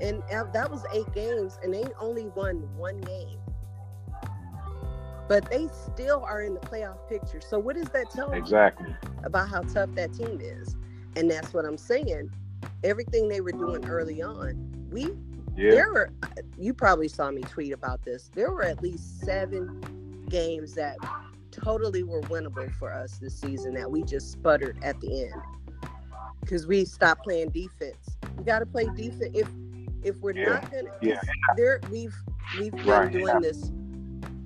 [0.00, 3.38] and uh, that was eight games, and they only won one game.
[5.26, 7.40] But they still are in the playoff picture.
[7.40, 8.88] So what does that tell exactly.
[8.88, 10.76] you about how tough that team is?
[11.16, 12.30] And that's what I'm saying.
[12.82, 15.10] Everything they were doing early on, we
[15.56, 15.70] yeah.
[15.70, 16.10] there were.
[16.58, 18.30] You probably saw me tweet about this.
[18.34, 20.96] There were at least seven games that
[21.50, 25.42] totally were winnable for us this season that we just sputtered at the end
[26.40, 28.16] because we stopped playing defense.
[28.36, 29.30] We got to play defense.
[29.34, 29.48] If
[30.02, 30.50] if we're yeah.
[30.50, 31.20] not gonna yeah.
[31.56, 32.14] there we've
[32.58, 33.10] we've been right.
[33.10, 33.38] doing yeah.
[33.40, 33.72] this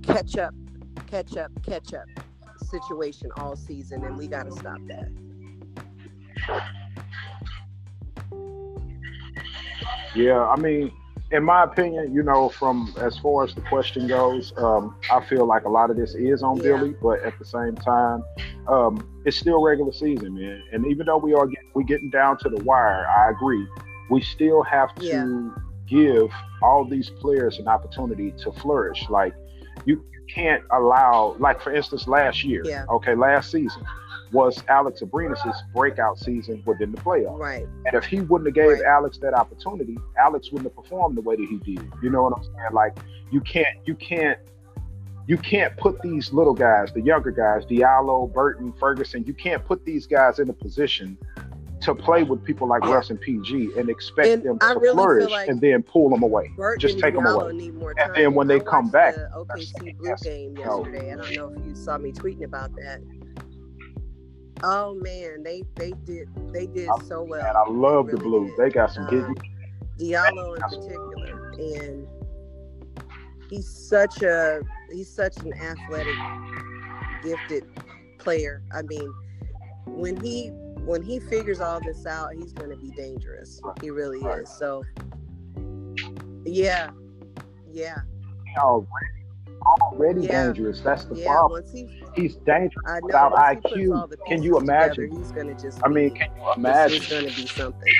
[0.02, 0.54] catch up
[1.08, 2.06] catch up catch up
[2.70, 5.08] situation all season and we got to stop that
[10.14, 10.90] Yeah, I mean,
[11.30, 15.46] in my opinion, you know, from as far as the question goes, um, I feel
[15.46, 16.62] like a lot of this is on Yeah.
[16.64, 18.24] Billy, but at the same time,
[18.66, 20.62] um, it's still regular season, man.
[20.72, 23.66] And even though we are get, we getting down to the wire, I agree.
[24.10, 25.50] We still have to Yeah.
[25.86, 26.30] give
[26.62, 29.08] all these players an opportunity to flourish.
[29.10, 29.34] Like
[29.84, 32.84] you can't allow, like for instance, last year, Yeah.
[32.90, 33.82] okay, last season
[34.32, 35.40] was Alex Abrines'
[35.74, 37.38] breakout season within the playoffs.
[37.40, 37.66] Right.
[37.86, 38.82] And if he wouldn't have gave Right.
[38.82, 41.90] Alex that opportunity, Alex wouldn't have performed the way that he did.
[42.02, 42.72] You know what I'm saying?
[42.72, 42.98] Like
[43.30, 44.38] you can't you can't
[45.26, 49.84] you can't put these little guys, the younger guys, Diallo, Burton, Ferguson, you can't put
[49.84, 51.18] these guys in a position
[51.82, 54.94] to play with people like Russ and PG and expect And them I to really
[54.94, 56.50] flourish like and then pull them away.
[56.56, 57.50] Burton Just take them away.
[57.98, 60.84] And then when they I come back, the OKC Blue game no.
[60.84, 61.12] yesterday.
[61.12, 63.00] I don't know if you saw me tweeting about that.
[64.64, 67.46] Oh man, they they did they did I- so well.
[67.46, 68.50] And I love the really Blues.
[68.56, 68.66] did.
[68.66, 69.34] They got some Uh, hidden
[70.00, 72.06] Diallo in particular, and
[73.48, 74.60] he's such a
[74.92, 76.14] he's such an athletic,
[77.22, 77.64] gifted
[78.18, 78.62] player.
[78.74, 79.12] I mean,
[79.86, 80.50] when he
[80.88, 83.60] when he figures all this out, he's going to be dangerous.
[83.82, 84.40] He really Right.
[84.40, 84.48] is.
[84.48, 84.82] So,
[86.46, 86.90] yeah,
[87.70, 87.98] yeah,
[88.56, 88.88] already,
[89.92, 90.46] already Yeah.
[90.46, 90.80] dangerous.
[90.80, 91.26] That's the yeah.
[91.26, 91.60] problem.
[91.60, 94.26] Once he, He's dangerous I know without once he puts IQ.
[94.28, 95.04] Can you imagine?
[95.10, 95.78] together, he's going to just.
[95.84, 96.96] I mean, be- can you imagine?
[97.02, 97.92] is going to be something.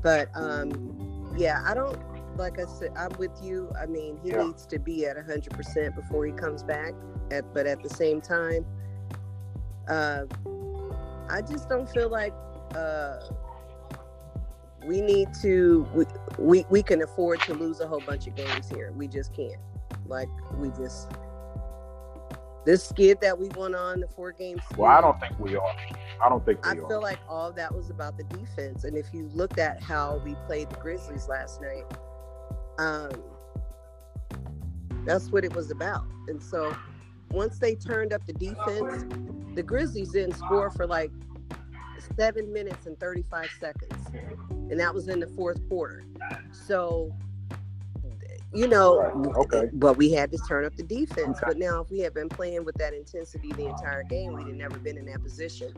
[0.00, 1.98] But um, yeah, I don't
[2.38, 2.92] like I said.
[2.96, 3.68] I'm with you.
[3.80, 4.44] I mean, he Yeah.
[4.44, 6.94] needs to be at 100 percent before he comes back.
[7.32, 8.64] At but at the same time,
[9.88, 10.26] uh,
[11.32, 12.34] I just don't feel like
[12.76, 13.20] uh,
[14.84, 15.88] we need to.
[15.94, 16.04] We,
[16.38, 18.92] we we can afford to lose a whole bunch of games here.
[18.92, 19.60] We just can't.
[20.06, 21.10] Like we just.
[22.64, 24.60] This skid that we went on, the four games.
[24.76, 25.76] Well, I don't think we are.
[26.24, 26.88] I don't think I we are.
[26.88, 28.84] feel like all that was about the defense.
[28.84, 31.84] And if you looked at how we played the Grizzlies last night,
[32.78, 33.10] um,
[35.04, 36.04] that's what it was about.
[36.28, 36.76] And so
[37.32, 39.04] once they turned up the defense,
[39.54, 41.10] the Grizzlies didn't score for like
[42.16, 44.06] seven minutes and 35 seconds.
[44.50, 46.04] And that was in the fourth quarter.
[46.52, 47.14] So,
[48.54, 49.70] you know, okay.
[49.72, 51.38] but we had to turn up the defense.
[51.38, 51.46] Okay.
[51.46, 54.56] But now, if we had been playing with that intensity the entire game, we'd have
[54.56, 55.72] never been in that position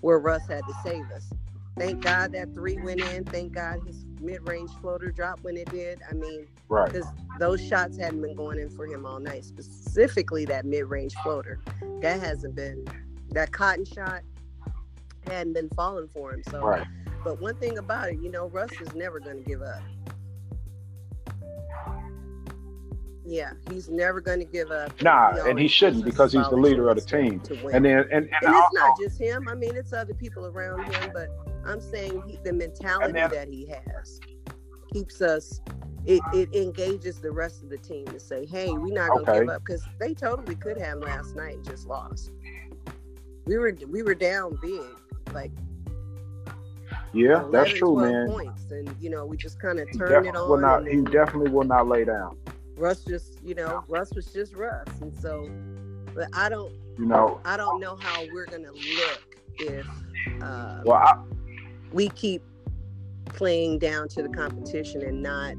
[0.00, 1.30] where Russ had to save us.
[1.78, 3.24] Thank God that three went in.
[3.24, 6.00] Thank God his mid-range floater drop when it did.
[6.08, 6.90] I mean, right.
[6.90, 7.06] because
[7.38, 9.44] those shots hadn't been going in for him all night.
[9.44, 11.60] Specifically, that mid-range floater
[12.00, 12.86] that hasn't been.
[13.30, 14.22] That cotton shot
[15.26, 16.42] hadn't been falling for him.
[16.50, 16.86] So, Right.
[17.24, 19.82] but one thing about it, you know, Russ is never going to give up.
[23.28, 25.02] Yeah, he's never going to give up.
[25.02, 27.42] Nah, He and he shouldn't because he's the leader of the team.
[27.70, 29.48] And then and, and, and it's not just him.
[29.48, 31.28] I mean, it's other people around him, but
[31.68, 34.20] I'm saying he, the mentality then- that he has
[34.92, 35.60] keeps us.
[36.06, 39.40] It, it engages the rest of the team to say, "Hey, we're not gonna Okay.
[39.40, 42.30] give up," because they totally could have last night and just lost.
[43.44, 44.82] We were we were down big,
[45.34, 45.50] like
[47.12, 48.28] yeah, 11, that's true, man.
[48.28, 50.48] Points, and you know, we just kind of turned it on.
[50.48, 50.86] will not.
[50.86, 52.38] He definitely will not lay down.
[52.76, 55.50] Russ just, you know, Russ was just Russ, and so,
[56.14, 57.40] but I don't, You know.
[57.44, 59.22] I don't know how we're gonna look
[59.58, 59.86] if.
[60.42, 61.18] Uh, Well, I,
[61.92, 62.42] we keep
[63.26, 65.54] playing down to the competition and not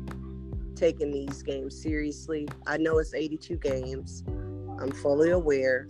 [0.75, 2.47] taking these games seriously.
[2.67, 4.23] I know it's 82 games.
[4.79, 5.87] I'm fully aware.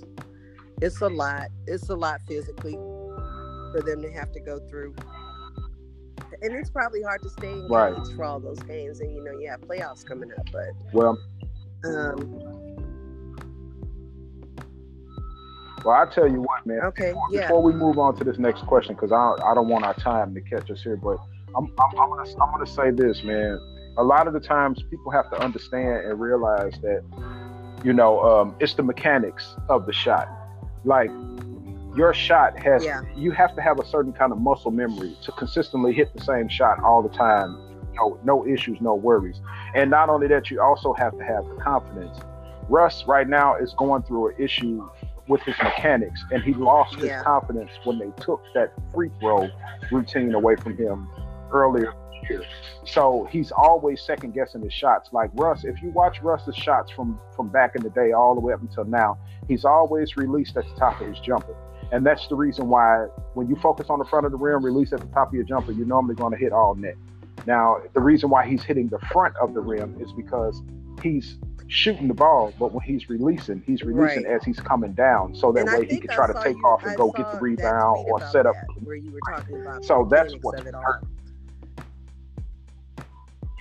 [0.81, 1.47] It's a lot.
[1.67, 4.95] It's a lot physically for them to have to go through.
[6.41, 8.07] And it's probably hard to stay engaged Right.
[8.15, 8.99] for all those games.
[9.01, 11.17] And you know, you have playoffs coming up, but well,
[11.85, 12.58] um,
[15.83, 16.79] well, I tell you what, man.
[16.85, 19.85] okay, yeah, Before we move on to this next question, because I I don't want
[19.85, 21.17] our time to catch us here, but
[21.55, 23.59] I'm I'm, I'm gonna I'm gonna say this, man.
[23.97, 27.03] A lot of the times, people have to understand and realize that,
[27.83, 30.29] you know, um, it's the mechanics of the shot.
[30.85, 31.11] Like
[31.97, 33.01] your shot has, Yeah.
[33.15, 36.47] you have to have a certain kind of muscle memory to consistently hit the same
[36.47, 37.57] shot all the time.
[37.95, 39.41] No, no issues, no worries.
[39.75, 42.17] And not only that, you also have to have the confidence.
[42.69, 44.87] Russ right now is going through an issue
[45.29, 49.47] with his mechanics, and he lost his confidence when they took that free throw
[49.91, 51.07] routine away from him
[51.51, 51.93] earlier
[52.29, 52.43] year.
[52.85, 55.09] So he's always second guessing his shots.
[55.11, 58.41] Like Russ, if you watch Russ's shots from from back in the day all the
[58.41, 61.55] way up until now, he's always released at the top of his jumper.
[61.91, 64.93] And that's the reason why when you focus on the front of the rim, release
[64.93, 66.95] at the top of your jumper, you're normally going to hit all net.
[67.47, 70.61] Now, the reason why he's hitting the front of the rim is because
[71.01, 74.33] he's shooting the ball, but when he's releasing, he's releasing Right.
[74.33, 76.65] as he's coming down, so that And way he can I try to take you-
[76.65, 78.55] off and I go get the rebound or set up.
[78.55, 80.81] that, where you were talking about So that's mechanics what's of it all.
[80.81, 81.03] hurt.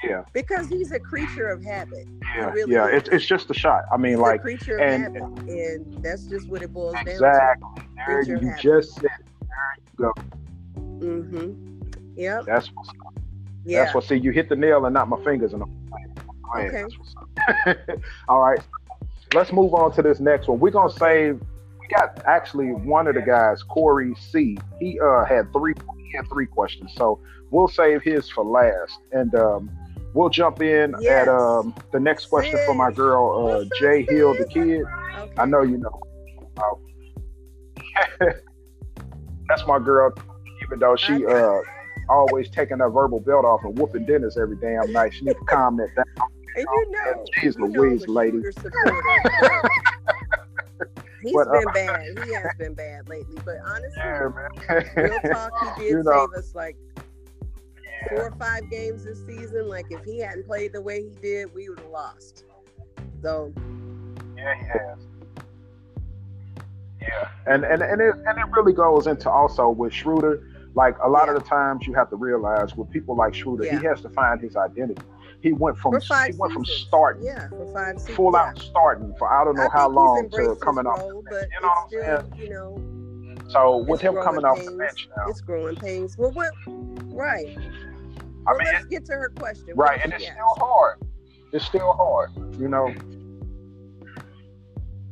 [0.04, 0.22] Yeah.
[0.32, 2.06] Because he's a creature of habit.
[2.36, 2.50] Yeah.
[2.52, 2.86] really yeah.
[2.86, 3.82] It's it's just a shot.
[3.92, 7.04] I mean, like a creature of and- habit, and that's just what it boils down
[7.04, 7.10] to.
[7.10, 7.68] exactly.
[8.06, 9.10] There you just said.
[9.42, 10.12] There you go.
[11.04, 11.90] Mm-hmm.
[12.16, 12.44] Yep.
[12.46, 12.90] That's what's.
[13.64, 13.82] Yeah.
[13.82, 14.04] That's what.
[14.04, 15.52] See, you hit the nail and not my fingers.
[15.52, 15.64] And.
[16.56, 16.70] Okay.
[16.82, 17.78] That's what's up.
[18.28, 18.60] All right.
[19.34, 20.58] Let's move on to this next one.
[20.58, 21.40] We're gonna save.
[21.80, 24.58] We got actually one of the guys, Corey C.
[24.80, 25.74] He uh had three.
[26.10, 29.70] He had three questions, so we'll save his for last, and um,
[30.14, 31.28] we'll jump in Yes.
[31.28, 34.82] at um the next question for my girl, uh, Jay Hill, the kid.
[35.18, 35.32] Okay.
[35.36, 36.00] I know you know.
[36.56, 38.26] Uh,
[39.48, 40.12] that's my girl,
[40.62, 41.58] even though she uh
[42.08, 45.12] always taking her verbal belt off and whooping Dennis every damn night.
[45.14, 46.28] She need to calm that down.
[46.58, 48.38] And you know, Jeez you know Louise, I'm lady.
[51.22, 52.18] He's But, uh, been bad.
[52.24, 53.36] He has been bad lately.
[53.44, 54.22] But honestly, Yeah,
[54.96, 56.28] real talk, he did You know.
[56.32, 56.76] save us like
[58.10, 59.68] four or five games this season.
[59.68, 62.44] Like if he hadn't played the way he did, we would have lost.
[63.22, 63.52] So
[64.36, 64.98] yeah, he has.
[67.00, 70.42] Yeah, and and and it and it really goes into also with Schroeder.
[70.74, 73.80] Like a lot of the times, you have to realize with people like Schroeder, Yeah.
[73.80, 75.02] he has to find his identity.
[75.40, 78.16] He went from he went from starting Yeah, for five seasons.
[78.16, 80.98] full out starting for I don't know I how long to coming off.
[80.98, 81.88] role, but You know what I'm
[82.28, 83.48] still, you know, mm-hmm.
[83.50, 84.76] So with him coming off the pains.
[84.76, 86.18] bench now, It's growing pains.
[86.18, 86.50] Well, what?
[86.66, 87.56] Right.
[87.56, 89.68] I Well, mean, let's get to her question.
[89.76, 90.98] right, and it's she still hard.
[91.52, 92.92] It's still hard, you know.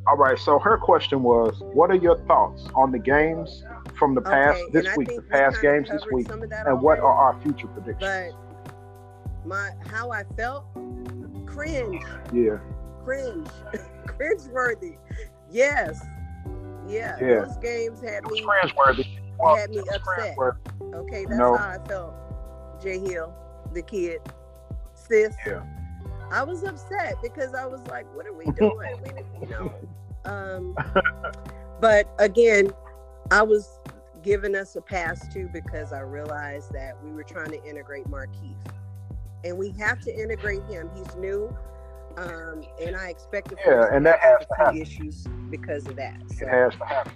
[0.07, 3.63] All right, so her question was, "What are your thoughts on the games
[3.95, 6.81] from the past Okay, this week, the past games this week, some of that and
[6.81, 8.33] what are our future predictions?"
[9.47, 10.65] But my how I felt,
[11.45, 12.57] cringe, yeah,
[13.03, 13.47] cringe,
[14.07, 14.97] cringe worthy.
[15.49, 16.03] Yes,
[16.87, 17.15] yeah.
[17.21, 17.45] Yeah.
[17.45, 19.57] Those games had it was me cringeworthy.
[19.57, 20.37] had me upset.
[20.93, 21.55] Okay, that's No.
[21.55, 22.13] how I felt.
[22.81, 23.33] Jay Hill,
[23.73, 24.21] the kid,
[24.93, 25.35] sis.
[25.45, 25.63] Yeah.
[26.31, 29.73] I was upset because I was like, "What are we doing?" we, didn't- you know.
[30.25, 30.75] Um,
[31.79, 32.69] but again,
[33.31, 33.79] I was
[34.21, 38.57] giving us a pass too because I realized that we were trying to integrate Markieff,
[39.43, 40.89] and we have to integrate him.
[40.95, 41.55] He's new,
[42.17, 44.81] um, and I expected for Yeah, and that has to happen.
[44.81, 46.21] issues because of that.
[46.41, 47.11] It has to happen,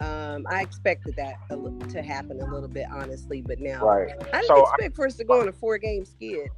[0.00, 1.56] um, I expected that a
[1.88, 3.40] to happen a little bit, honestly.
[3.42, 4.10] But now right?
[4.32, 6.48] I didn't So, I- expect for us to go on a four game skid.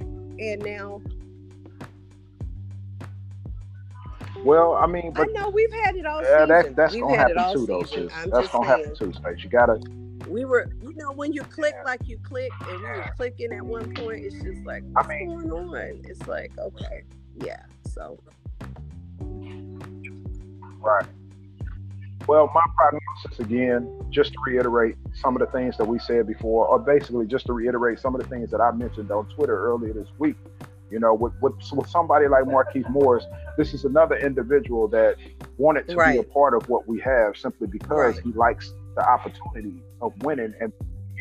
[0.00, 1.00] And now
[4.44, 6.48] Well, I mean, but I know we've had it all yeah, season.
[6.48, 8.12] that, that's we've gonna had it happen all too, though, sis.
[8.12, 8.64] That's gonna saying.
[8.64, 9.44] happen too, Space.
[9.44, 9.80] You gotta,
[10.28, 13.62] We were, you know, when you click like you click, and we were clicking at
[13.64, 16.02] one point, it's just like, I what's mean- going on?
[16.04, 17.02] It's like, okay,
[17.44, 17.62] yeah.
[17.92, 18.18] So
[20.80, 21.06] right.
[22.28, 26.66] Well, my prognosis again, just to reiterate some of the things that we said before,
[26.68, 29.92] or basically just to reiterate some of the things that I mentioned on Twitter earlier
[29.92, 30.36] this week.
[30.90, 33.24] You know, with, with, with somebody like Markieff Morris,
[33.56, 35.16] this is another individual that
[35.56, 38.22] wanted to be a part of what we have simply because Right.
[38.22, 40.72] he likes the opportunity of winning and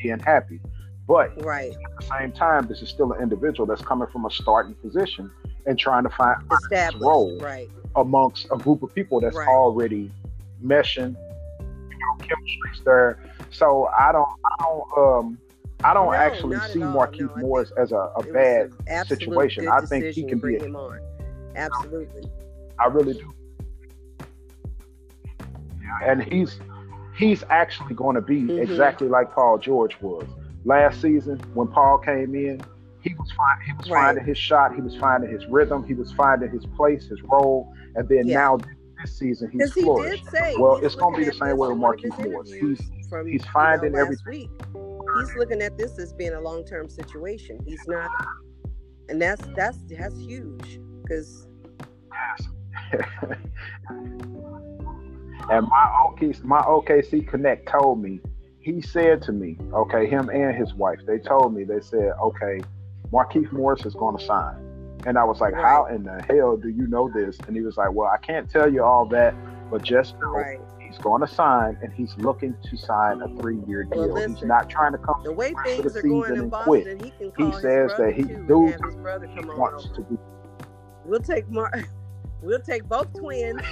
[0.02, 0.60] being happy.
[1.08, 4.32] But right, at the same time, this is still an individual that's coming from a
[4.32, 5.30] starting position
[5.66, 9.48] and trying to find his established, role right, amongst a group of people that's Right.
[9.48, 10.12] already
[10.64, 11.16] meshing,
[11.60, 11.66] you
[11.98, 13.20] know, chemistry's there.
[13.52, 15.38] So I don't, I don't, um,
[15.84, 16.80] I don't No, actually see.
[16.80, 18.72] Markieff No, Morris as a, a bad
[19.08, 19.68] situation.
[19.68, 21.00] I think he can be a- him on.
[21.56, 22.24] Absolutely,
[22.80, 23.34] I really do.
[25.82, 26.60] Yeah, And he's
[27.17, 28.62] he's actually going to be Mhm.
[28.62, 30.28] exactly like Paul George was
[30.65, 32.62] last season when Paul came in.
[33.02, 33.32] He was
[33.65, 34.06] he was Right.
[34.06, 34.76] finding his shot.
[34.76, 35.84] He was finding his rhythm.
[35.84, 37.74] He was finding his place, his role.
[37.95, 38.39] And then Yeah.
[38.41, 38.58] now
[39.02, 40.30] this season he's he flourished.
[40.30, 42.52] say, Well, he's it's gonna be the same way with in one of Markieff Morris.
[42.52, 44.26] interviews from he's you know, finding everything.
[44.28, 44.50] week.
[45.15, 47.60] He's looking at this as being a long term situation.
[47.65, 48.12] He's not,
[49.10, 51.47] and that's that's that's huge because
[55.49, 58.19] and my OKC, my OKC Connect told me,
[58.60, 62.60] he said to me, okay, him and his wife, they told me, they said, okay,
[63.12, 64.56] Markieff Morris is going to sign.
[65.08, 65.63] And I was like, Right.
[65.65, 67.38] how in the hell do you know this?
[67.47, 69.34] And he was like, well, I can't tell you all that,
[69.71, 70.60] but just know right.
[70.80, 74.27] he's going to sign and he's looking to sign a three year Well, deal.
[74.29, 77.00] he's not trying to come The way things the are going season in and Boston,
[77.00, 77.33] quit.
[77.35, 79.96] he his says that he- dude have his brother come on wants over.
[79.96, 80.17] to be.
[81.06, 81.73] We'll take Mar-
[82.42, 83.62] We'll take both twins.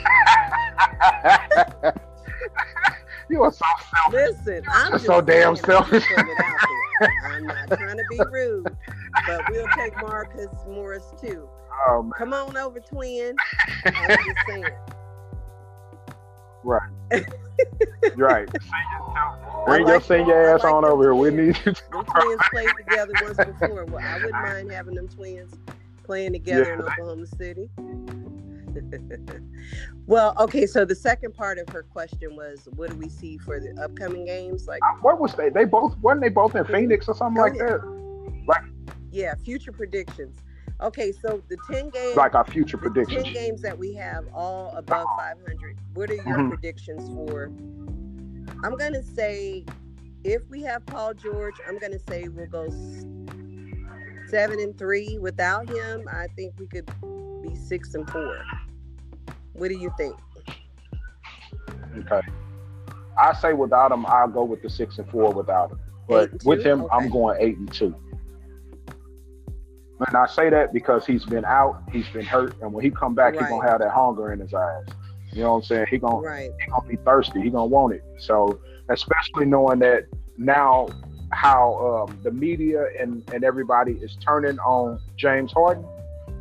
[3.30, 3.66] you are so
[4.12, 4.38] selfish.
[4.46, 6.04] Listen, I'm just so damn saying, I'm just selfish.
[6.08, 6.58] putting it out
[7.00, 7.12] there.
[7.26, 8.76] I'm not trying to be rude,
[9.26, 11.50] but we'll take Marcus Morris too.
[11.88, 12.12] Oh, man.
[12.18, 13.36] Come on over, twin.
[13.86, 14.66] I'm just saying.
[16.64, 16.90] Right.
[18.16, 18.48] right.
[19.66, 21.16] Bring your senior ass like on over here.
[21.16, 21.74] We need you.
[21.74, 23.86] To them twins played together once before.
[23.86, 25.56] Well, I wouldn't mind having them twins
[26.04, 26.74] playing together yeah.
[26.74, 27.70] in Oklahoma City.
[30.06, 30.66] Well, okay.
[30.66, 34.26] So the second part of her question was, what do we see for the upcoming
[34.26, 34.68] games?
[34.68, 35.50] Like, uh, what was they?
[35.50, 37.82] They both weren't they both in Phoenix or something like that?
[38.48, 38.64] Like,
[39.12, 40.38] yeah, future predictions.
[40.82, 44.72] Okay, so the ten games, like our future predictions, ten games that we have, all
[44.78, 45.78] above five hundred.
[45.94, 46.50] What are your mm-hmm.
[46.50, 47.52] predictions for?
[48.64, 49.66] I'm gonna say,
[50.24, 52.70] if we have Paul George, I'm gonna say we'll go
[54.30, 55.18] seven and three.
[55.20, 56.90] Without him, I think we could
[57.42, 58.42] be six and four.
[59.60, 60.16] What do you think?
[61.98, 62.22] Okay.
[63.18, 65.80] I say without him, I'll go with the six and four without him.
[66.08, 66.90] But with him, okay.
[66.96, 67.96] I'm going eight and two.
[70.08, 73.14] And I say that because he's been out, he's been hurt, and when he come
[73.14, 73.42] back, right.
[73.42, 74.86] he's gonna have that hunger in his eyes.
[75.34, 75.86] You know what I'm saying?
[75.92, 76.50] He gonna right.
[76.60, 77.42] he gonna be thirsty.
[77.42, 78.04] He gonna want it.
[78.18, 80.06] So especially knowing that
[80.38, 80.88] now
[81.32, 85.86] how um, the media and and everybody is turning on James Harden,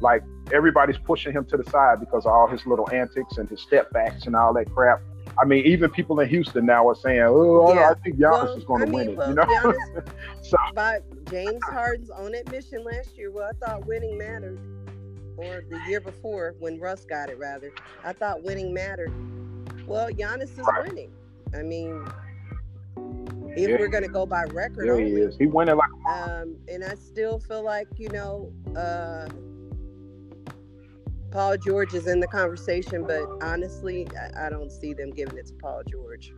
[0.01, 0.23] like
[0.53, 3.91] everybody's pushing him to the side because of all his little antics and his step
[3.93, 5.01] backs and all that crap.
[5.41, 7.91] I mean, even people in Houston now are saying, "Oh, yeah.
[7.91, 10.09] I think Giannis well, is going to win it." Well, you know, Giannis,
[10.43, 14.59] so by James Harden's own admission last year, well, I thought winning mattered,
[15.37, 17.73] or the year before when Russ got it, rather,
[18.05, 19.13] I thought winning mattered.
[19.87, 20.89] Well, Giannis is right.
[20.89, 21.13] winning.
[21.55, 22.05] I mean,
[23.57, 23.77] if yeah.
[23.79, 25.37] we're going to go by record, yeah, only, he is.
[25.37, 25.91] He winning like.
[26.11, 28.53] Um, and I still feel like you know.
[28.77, 29.29] Uh,
[31.31, 35.47] Paul George is in the conversation, but honestly, I, I, don't see them giving it
[35.47, 36.33] to Paul George.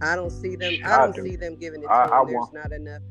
[0.00, 0.74] I don't see them.
[0.84, 1.22] I don't I do.
[1.22, 2.28] see them giving it to I, him.
[2.28, 3.02] there's not enough.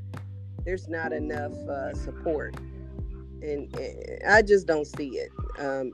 [0.64, 2.56] There's not enough uh, support,
[3.42, 5.32] and, and, I just don't see it.
[5.60, 5.94] Um,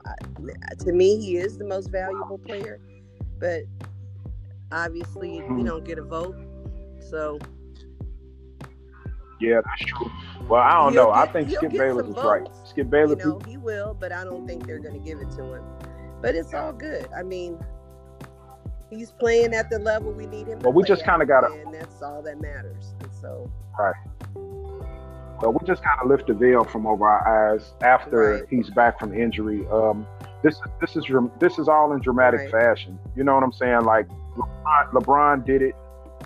[0.80, 2.80] to me, he is the most valuable player,
[3.38, 3.62] but
[4.70, 5.56] obviously, mm-hmm.
[5.56, 6.36] we don't get a vote,
[7.10, 7.38] so.
[9.42, 10.10] Yeah, that's true.
[10.48, 11.12] Well, I don't he'll know.
[11.12, 12.46] Get, I think Skip Bayless is right.
[12.64, 15.30] Skip Bayless, you know, he will, but I don't think they're going to give it
[15.32, 15.64] to him.
[16.20, 17.08] But it's all good.
[17.16, 17.58] I mean,
[18.88, 20.60] he's playing at the level we need him.
[20.60, 22.94] Well, we just kind of got to, and that's all that matters.
[23.00, 23.94] And so, right.
[25.40, 28.44] So we just kind of lift the veil from over our eyes after right.
[28.48, 29.66] he's back from injury.
[29.72, 30.06] Um,
[30.44, 31.04] this this is
[31.40, 32.50] this is all in dramatic right.
[32.52, 32.96] fashion.
[33.16, 33.80] You know what I'm saying?
[33.80, 35.74] Like LeBron, LeBron did it,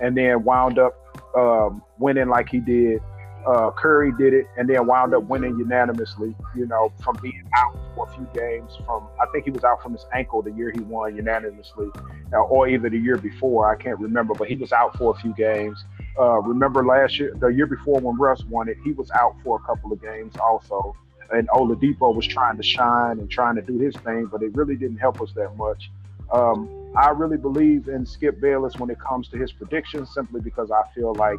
[0.03, 0.95] and then wound up
[1.37, 3.01] um, winning like he did
[3.47, 7.76] uh, Curry did it and then wound up winning unanimously, you know, from being out
[7.95, 8.72] for a few games.
[8.84, 11.91] From I think he was out from his ankle the year he won unanimously,
[12.32, 13.72] uh, or either the year before.
[13.72, 15.84] I can't remember, but he was out for a few games.
[16.18, 19.59] Uh, remember last year, the year before when Russ won it, he was out for
[19.59, 20.97] a couple of games also.
[21.30, 24.76] And Oladipo was trying to shine and trying to do his thing, but it really
[24.76, 25.91] didn't help us that much.
[26.32, 30.70] Um, I really believe in Skip Bayless when it comes to his predictions, simply because
[30.70, 31.38] I feel like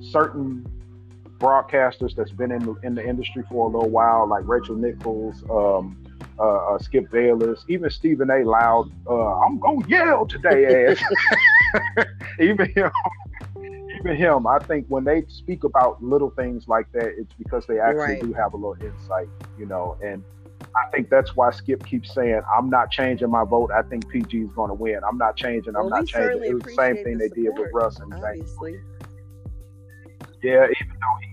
[0.00, 0.66] certain
[1.38, 5.42] broadcasters that's been in the, in the industry for a little while, like Rachel Nichols,
[5.50, 5.96] um,
[6.38, 8.44] uh, uh, Skip Bayless, even Stephen A.
[8.44, 8.90] Loud.
[9.08, 10.86] Uh, I'm gonna yell today,
[11.96, 12.06] ass.
[12.40, 12.90] even him,
[14.00, 14.46] even him.
[14.46, 18.22] I think when they speak about little things like that, it's because they actually right.
[18.22, 19.28] do have a little insight,
[19.58, 19.96] you know.
[20.02, 20.24] And
[20.74, 23.70] I think that's why Skip keeps saying, "I'm not changing my vote.
[23.70, 25.00] I think PG is going to win.
[25.06, 25.76] I'm not changing.
[25.76, 27.98] I'm well, not changing." It was the same thing the they support, did with Russ
[28.00, 28.80] and obviously.
[30.42, 31.32] Yeah, even though he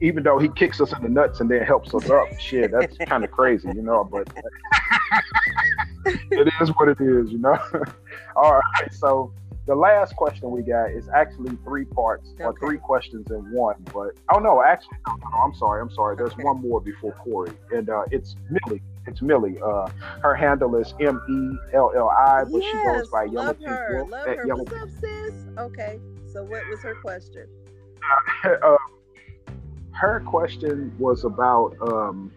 [0.00, 2.26] even though he kicks us in the nuts and then helps us up.
[2.38, 4.04] Shit, that's kind of crazy, you know.
[4.04, 4.28] But
[6.06, 7.58] it is what it is, you know.
[8.36, 9.32] All right, so
[9.68, 12.44] the last question we got is actually three parts okay.
[12.44, 13.76] or three questions in one.
[13.92, 16.16] But oh no, actually, no, no, I'm sorry, I'm sorry.
[16.16, 16.42] There's okay.
[16.42, 18.82] one more before Corey, and uh, it's Millie.
[19.06, 19.58] It's Millie.
[19.62, 19.88] Uh,
[20.22, 23.70] her handle is M E L L I, but yes, she goes by Yellow Pink
[23.90, 24.10] Wolf.
[24.10, 24.46] Love her.
[24.46, 25.34] Yellow What's up, sis?
[25.58, 26.00] Okay,
[26.32, 27.46] so what was her question?
[28.44, 28.76] Uh,
[29.92, 32.32] her question was about um,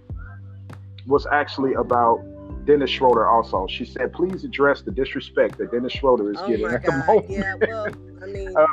[1.08, 2.22] was actually about
[2.66, 3.28] Dennis Schroeder.
[3.28, 6.94] Also, she said, "Please address the disrespect that Dennis Schroeder is oh getting at God.
[6.94, 7.88] the moment." Yeah, well,
[8.22, 8.66] I mean, uh,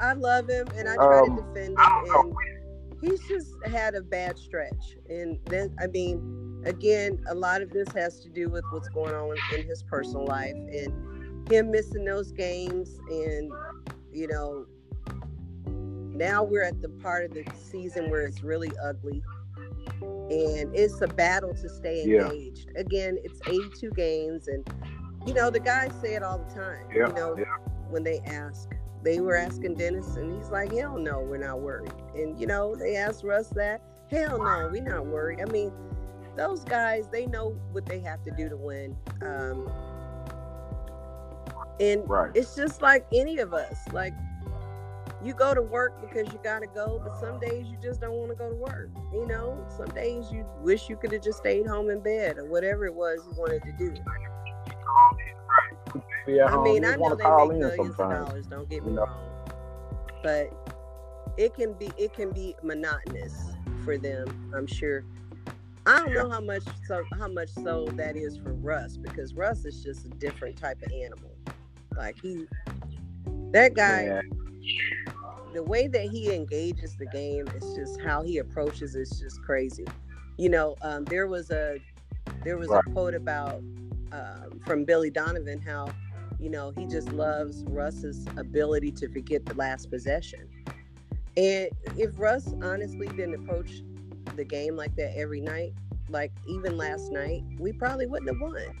[0.00, 2.34] I love him and I try um, to defend him, and
[3.02, 4.96] he's just had a bad stretch.
[5.08, 9.14] And then, I mean, again, a lot of this has to do with what's going
[9.14, 13.52] on in his personal life and him missing those games, and
[14.12, 14.66] you know,
[16.16, 19.22] now we're at the part of the season where it's really ugly
[20.02, 22.70] and it's a battle to stay engaged.
[22.74, 22.80] Yeah.
[22.80, 24.68] Again, it's 82 games, and
[25.26, 26.86] you know the guys say it all the time.
[26.94, 27.08] Yeah.
[27.08, 27.44] You know yeah.
[27.88, 28.70] when they ask,
[29.02, 32.74] they were asking Dennis, and he's like, "Hell no, we're not worried." And you know
[32.74, 35.72] they asked Russ that, "Hell no, we're not worried." I mean,
[36.36, 38.96] those guys they know what they have to do to win.
[39.22, 39.70] Um,
[41.80, 42.32] And Right.
[42.34, 43.76] it's just like any of us.
[43.92, 44.12] Like
[45.22, 48.30] you go to work because you gotta go, but some days you just don't want
[48.30, 48.90] to go to work.
[49.12, 52.44] You know, some days you wish you could have just stayed home in bed or
[52.44, 53.94] whatever it was you wanted to do.
[56.46, 58.46] I mean, I know they make millions of dollars.
[58.46, 59.06] Don't get me know?
[59.06, 59.50] wrong,
[60.22, 60.50] but
[61.36, 63.52] it can be it can be monotonous
[63.84, 64.52] for them.
[64.54, 65.04] I'm sure.
[65.86, 69.64] I don't know how much so how much so that is for Russ because Russ
[69.64, 71.30] is just a different type of animal.
[71.96, 72.46] Like he,
[73.52, 75.07] that guy, Yeah.
[75.52, 79.86] The way that he engages the game is just how he approaches it's just crazy.
[80.38, 81.80] You know, um, there was a
[82.44, 82.74] there was Right.
[82.74, 83.62] a quote about
[84.12, 85.96] um, from Billy Donovan how
[86.38, 90.48] you know he just loves Russ's ability to forget the last possession.
[91.36, 93.82] And if Russ honestly didn't approach
[94.34, 95.74] the game like that every night,
[96.08, 98.74] like even last night, we probably wouldn't have won.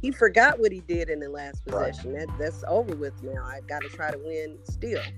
[0.00, 1.94] He forgot what he did in the last Right.
[1.94, 2.12] possession.
[2.14, 3.44] That that's over with now.
[3.46, 5.12] I've got to try to win still.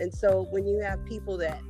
[0.00, 1.60] And so when you have people that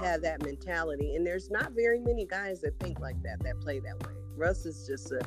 [0.00, 3.80] have that mentality, and there's not very many guys that think like that, that play
[3.80, 4.12] that way.
[4.36, 5.20] Russ is just a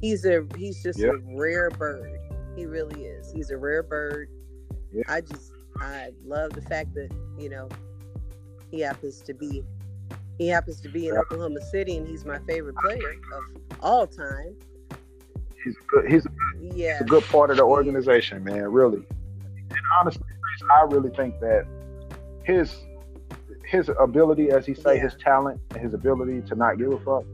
[0.00, 1.14] he's a he's just Yep.
[1.14, 2.18] a rare bird.
[2.56, 3.32] He really is.
[3.32, 4.28] He's a rare bird.
[4.92, 5.02] Yeah.
[5.08, 7.68] I just I love the fact that, you know,
[8.70, 9.62] he happens to be
[10.38, 11.20] he happens to be in Yeah.
[11.20, 13.42] Oklahoma City and he's my favorite player of
[13.80, 14.56] all time.
[15.64, 16.10] He's good.
[16.10, 16.26] He's
[16.60, 16.98] Yeah.
[17.00, 18.70] a good part of the organization, man.
[18.70, 19.06] Really.
[19.70, 20.24] And honestly,
[20.72, 21.66] I really think that
[22.44, 22.74] his
[23.64, 25.02] his ability, as he say, Yeah.
[25.04, 27.24] his talent and his ability to not give a fuck,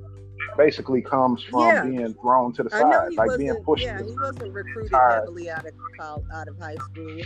[0.56, 1.84] basically comes from Yeah.
[1.84, 3.84] being thrown to the side, like being pushed.
[3.84, 5.20] yeah, he wasn't recruited side.
[5.20, 7.22] heavily out of out of high school.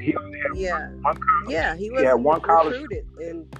[0.00, 0.14] He
[0.54, 0.90] Yeah.
[1.02, 1.18] one.
[1.48, 3.56] Yeah, he was had one college- recruited, and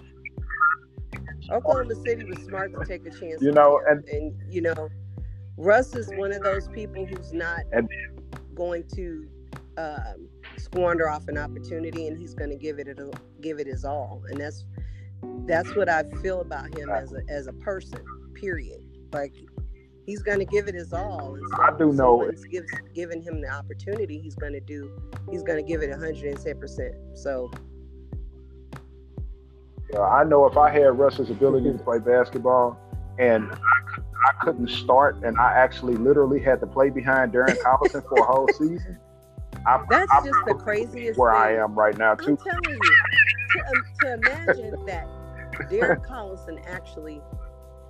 [1.50, 3.40] Oklahoma City was smart to take a chance.
[3.42, 4.02] You know, him.
[4.12, 4.88] and you know,
[5.56, 7.88] Russ is one of those people who's not And-
[8.54, 9.28] going to
[9.76, 13.84] um, squander off an opportunity, and he's going to give it a, give it his
[13.84, 14.64] all, and that's
[15.46, 18.04] that's what I feel about him as a as a person.
[18.34, 18.80] Period.
[19.12, 19.34] Like
[20.06, 21.34] he's going to give it his all.
[21.34, 24.18] And so I do know- gives given him the opportunity.
[24.18, 24.90] He's going to do.
[25.30, 26.94] He's going to give it 110 percent.
[27.14, 27.50] So
[30.02, 32.78] I know if I had Russ's ability to play basketball
[33.18, 38.18] and I couldn't start and I actually literally had to play behind Darren Collison for
[38.18, 38.98] a whole season,
[39.66, 42.30] I, That's I just the craziest where I am right now Too.
[42.32, 45.08] I'm telling you, to, um, to imagine that
[45.70, 47.20] Derek Collison actually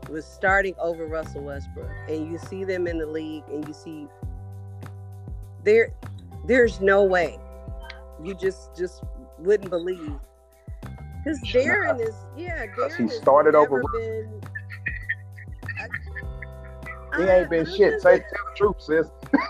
[0.08, 4.06] was starting over Russell Westbrook, and you see them in the league, and you see
[5.64, 5.92] there,
[6.46, 7.38] there's no way.
[8.22, 9.02] You just just
[9.38, 10.12] wouldn't believe
[11.24, 12.66] because Darren is yeah.
[12.66, 14.40] Darren he started over- Been,
[15.78, 18.00] I- He I- ain't been I'm shit.
[18.00, 19.06] Say tell the truth, sis.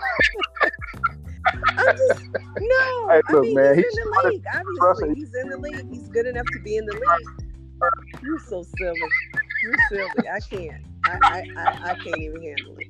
[1.77, 2.25] I'm just
[2.59, 3.09] no.
[3.09, 4.45] Hey, I look, mean, man, he's he in the league.
[4.53, 5.85] Obviously, he's in the league.
[5.91, 7.49] He's good enough to be in the league.
[8.23, 8.99] You're so silly.
[9.63, 10.27] You're silly.
[10.29, 10.83] I can't.
[11.05, 12.87] I I, I, I can't even handle it.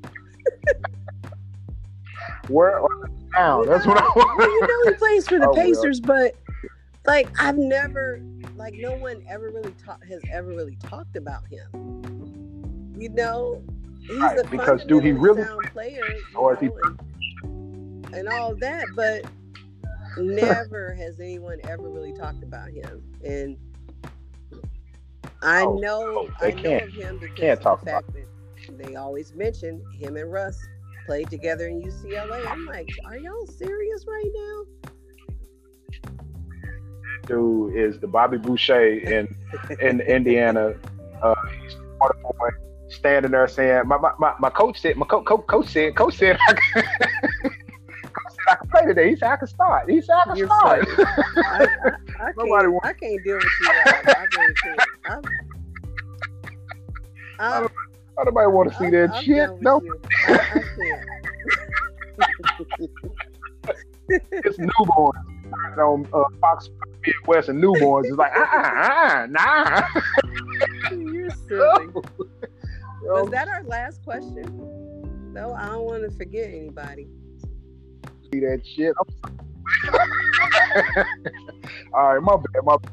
[2.47, 3.65] Where on the town?
[3.67, 5.55] That's what I Well, you know he plays for the Oh, well.
[5.55, 6.35] Pacers, but
[7.05, 8.21] like I've never,
[8.55, 12.93] like no one ever really talk has ever really talked about him.
[12.97, 13.61] You know,
[14.07, 16.97] he's Right, a because do he really sound player, or is he- know,
[18.15, 19.25] and, all that, but
[20.17, 23.03] never has anyone ever really talked about him.
[23.23, 23.57] And
[25.41, 27.85] I Oh, know, oh, I they know can't- of him because can't of talk the
[27.91, 30.57] fact that they always mention him and Russ
[31.05, 32.47] played together in UCLA.
[32.47, 34.91] I'm like, are y'all serious right now?
[37.27, 39.27] Dude is the Bobby Boucher in
[39.79, 40.73] in Indiana.
[41.21, 42.49] Uh, he's water boy
[42.89, 46.17] standing there saying, "My my, my, my coach said, my co- co- coach said, coach
[46.17, 46.37] said,
[48.47, 49.09] I can, coach said I can play today.
[49.09, 49.89] He said I can start.
[49.89, 51.67] He said I can You're start." I,
[52.19, 53.69] I, I, Nobody can't, I can't deal with you.
[53.69, 54.81] I really can't.
[55.05, 55.21] I'm,
[57.39, 57.67] I'm,
[58.25, 59.61] Nobody want to see I'm, that I'm shit.
[59.61, 59.81] No.
[60.27, 60.63] I, I
[64.09, 66.69] it's newborns on uh, Fox
[67.05, 68.05] Midwest and newborns.
[68.05, 70.01] It's like ah ah ah nah.
[70.91, 71.87] You're silly.
[73.03, 74.45] Was that our last question?
[75.33, 77.07] No, I don't want to forget anybody.
[78.35, 78.93] See that shit.
[78.99, 79.07] I'm.
[81.93, 82.91] All right, my bad, my bad.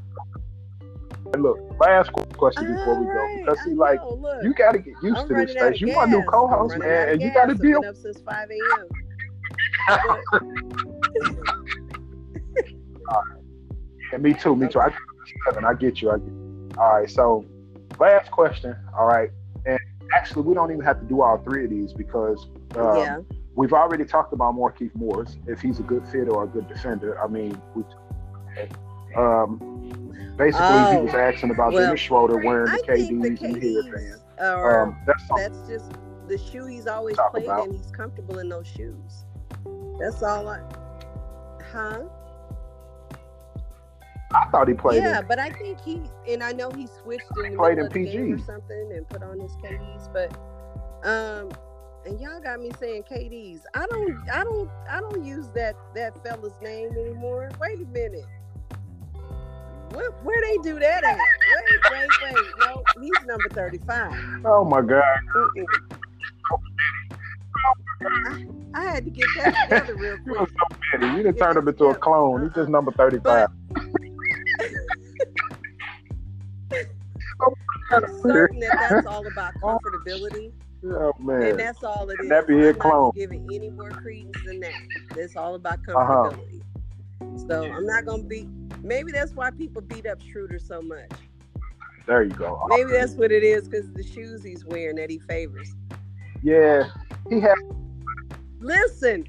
[1.35, 4.95] And look, last question before we go, because see, like look, you got to get
[5.03, 5.89] used I'm to this station.
[5.89, 7.83] You my new co-host, I'm running out man, and you got to I've deal.
[7.85, 8.89] up since 5 a.m.
[14.13, 14.81] And me too, me too.
[14.81, 14.93] I.
[15.65, 16.11] I get you.
[16.11, 16.69] I get you.
[16.79, 17.45] All right, so
[17.99, 18.77] last question.
[18.99, 19.31] All right,
[19.65, 19.79] and
[20.15, 23.19] actually, we don't even have to do all three of these because um, yeah.
[23.55, 27.23] We've already talked about Markieff Morris if he's a good fit or a good defender.
[27.23, 27.85] I mean, we,
[29.17, 29.59] um,
[30.37, 33.45] basically Oh, he was asking about well, Dennis Schroeder wearing the I think the KDs
[33.45, 33.63] and.
[33.63, 35.93] KDs are Um, that's that's just
[36.29, 37.69] the shoe he's always played about.
[37.69, 37.75] in.
[37.75, 39.25] He's comfortable in those shoes.
[40.01, 40.61] That's all I.
[41.73, 42.03] Huh?
[44.35, 45.03] I thought he played.
[45.03, 45.27] yeah, in.
[45.29, 48.39] but I think he and I know he switched in the played in game or
[48.39, 50.33] something and put on his KDs, but
[51.07, 51.51] um,
[52.05, 53.61] and y'all got me saying KDs.
[53.75, 57.51] I don't, I don't, I don't use that that fella's name anymore.
[57.61, 58.27] Wait a minute.
[59.93, 61.17] Where, where they do that at?
[61.17, 62.45] Wait, wait, wait.
[62.61, 64.13] No, he's number thirty-five.
[64.45, 65.03] Oh my God!
[65.37, 65.67] Mm-mm.
[68.05, 70.41] I, I had to get that together real You quick.
[70.41, 71.07] was so petty.
[71.19, 72.43] You didn't turn him into a clone.
[72.45, 73.49] He's just number thirty-five.
[73.77, 73.93] I'm
[77.43, 80.53] oh certain that that's all about comfortability.
[80.85, 82.29] Oh And that's all it is.
[82.29, 83.13] That be I'm it, not clone.
[83.15, 84.75] giving any more credence than that.
[85.17, 86.31] It's all about Uh-huh.
[86.31, 86.63] comfortability.
[87.49, 88.49] So I'm not gonna be.
[88.83, 91.11] Maybe that's why people beat up Schroeder so much.
[92.07, 92.61] There you go.
[92.69, 95.73] Maybe that's what it is because the shoes he's wearing that he favors.
[96.43, 96.89] Yeah,
[97.31, 97.55] he has.
[98.59, 99.25] Listen,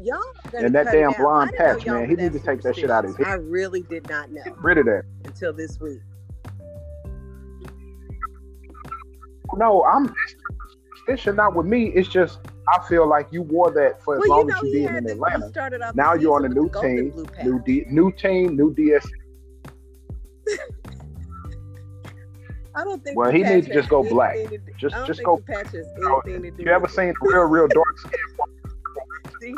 [0.00, 0.18] y'all.
[0.56, 2.90] And that damn blonde I didn't know patch, man, he need to take that shit
[2.90, 3.26] out of his superstitious.
[3.26, 5.02] I really did not know get rid of that.
[5.26, 6.00] until this week.
[9.56, 10.12] No, I'm.
[11.08, 11.86] It should not with me.
[11.88, 12.38] It's just
[12.68, 14.94] I feel like you wore that for as Well, you long know as you did
[14.96, 15.46] in the, Atlanta.
[15.46, 15.94] he started off.
[15.94, 19.06] Now you're on a new with the golden team, new D, new team, new DS.
[22.74, 23.16] I don't think.
[23.16, 24.34] Well, he needs to just go black.
[24.34, 26.62] to Just- just go- The patch has Oh, anything to do.
[26.64, 29.56] You ever seen real, real dark skin?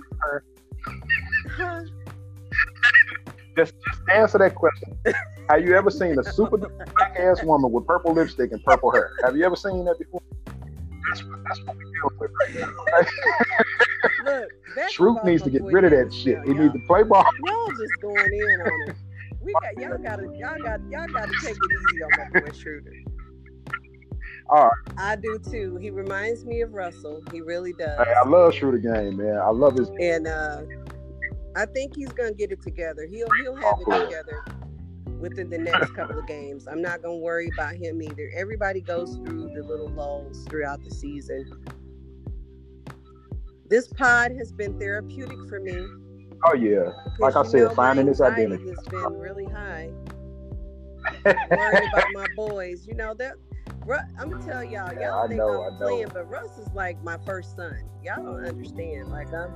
[3.57, 4.97] Just, just answer that question.
[5.51, 9.13] Have you ever seen a super black ass woman with purple lipstick and purple hair?
[9.25, 10.21] Have you ever seen that before?
[11.09, 12.31] That's, what- that's what we're dealing with
[12.93, 13.07] right
[14.25, 14.25] now.
[14.25, 14.51] Look,
[14.91, 16.39] Shroot needs to get rid of that shit.
[16.45, 17.25] He needs to play ball.
[17.47, 18.97] Y'all just going in on him.
[19.41, 22.93] We got y'all gotta y'all got y'all gotta take it easy on my boy Schroeder.
[24.51, 24.73] All right.
[24.99, 25.77] I do too.
[25.77, 27.23] He reminds me of Russell.
[27.33, 27.99] He really does.
[28.07, 29.39] Hey, I love Shooter Game, man.
[29.39, 29.91] I love his.
[30.01, 30.63] and uh,
[31.57, 33.07] I think he's gonna get it together.
[33.11, 34.45] He'll he'll have Oh, it together
[35.19, 36.67] within the next couple of games.
[36.67, 38.31] I'm not gonna worry about him either.
[38.37, 41.65] Everybody goes through the little lulls throughout the season.
[43.69, 45.87] This pod has been therapeutic for me.
[46.47, 48.69] Oh yeah, like I said, know, finding his identity.
[48.69, 49.91] has been really high.
[51.51, 52.87] Worrying about my boys.
[52.87, 53.35] You know that.
[54.19, 54.93] I'm gonna tell y'all.
[54.93, 55.87] Y'all Yeah, think know, I'm I know.
[55.87, 57.75] playing, but Russ is like my first son.
[58.03, 59.09] Y'all don't understand.
[59.09, 59.51] Like I'm.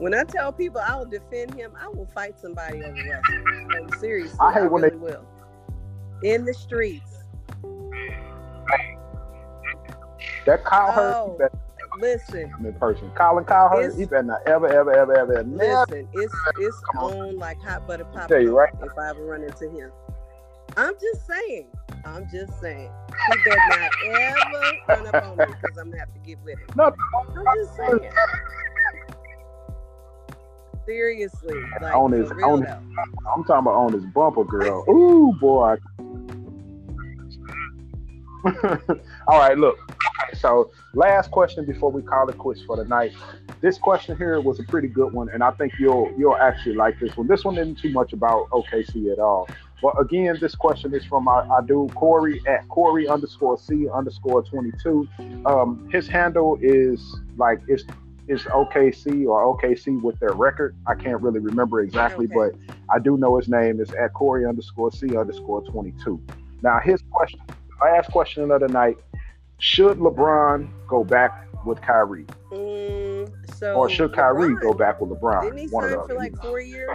[0.00, 3.68] When I tell people I will defend him, I will fight somebody over Russell.
[3.84, 5.26] Like, seriously, I I, hate when they- will.
[6.22, 7.18] In the streets.
[10.46, 11.36] That Cowherd, Oh.
[11.38, 11.52] better
[11.98, 13.10] Listen, not in person.
[13.14, 15.80] Colin It's- he better not ever, ever, ever, ever, never.
[15.86, 16.08] listen.
[16.14, 17.12] It's it's on.
[17.12, 18.28] on like hot butter popcorn.
[18.28, 19.90] tell you right if I ever run into him.
[20.78, 21.66] I'm just saying.
[22.06, 22.90] I'm just saying.
[23.32, 26.58] He better not ever run up on me because I'm gonna have to get with
[26.58, 26.68] him.
[26.76, 26.84] No,
[27.36, 28.12] I'm just saying.
[30.90, 32.78] Seriously, like On his- on- though.
[33.32, 34.84] I'm talking about on his bumper, girl.
[34.90, 35.76] Ooh, boy.
[39.28, 39.78] All right, look.
[39.88, 43.12] Okay, so last question before we call it quits for the night.
[43.60, 46.98] This question here was a pretty good one, and I think you'll you'll actually like
[46.98, 47.28] this one.
[47.28, 49.48] This one isn't too much about OKC at all.
[49.80, 54.42] But again, this question is from our, our dude Corey at Corey underscore C underscore
[54.42, 55.06] twenty two.
[55.46, 57.00] Um, his handle is
[57.36, 57.84] like it's
[58.30, 60.76] it's OKC or OKC with their record.
[60.86, 62.34] I can't really remember exactly, Okay.
[62.62, 66.20] but I do know his name is at Corey underscore C underscore 22.
[66.62, 67.40] Now, his question,
[67.82, 68.98] last question of the night
[69.58, 72.24] should LeBron go back with Kyrie?
[72.52, 75.42] Mm, so Or should Kyrie LeBron, go back with LeBron?
[75.42, 76.88] Didn't he One of sign for like four years?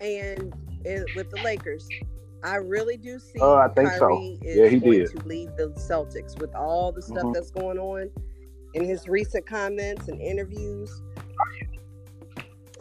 [0.00, 0.54] And,
[0.86, 1.88] and with the Lakers,
[2.44, 4.10] I really do see Uh, I think so.
[4.10, 5.10] Kyrie is Yeah, he going did.
[5.10, 7.34] to leave the Celtics with all the stuff Mhm.
[7.34, 8.10] that's going on
[8.74, 11.02] in his recent comments and interviews.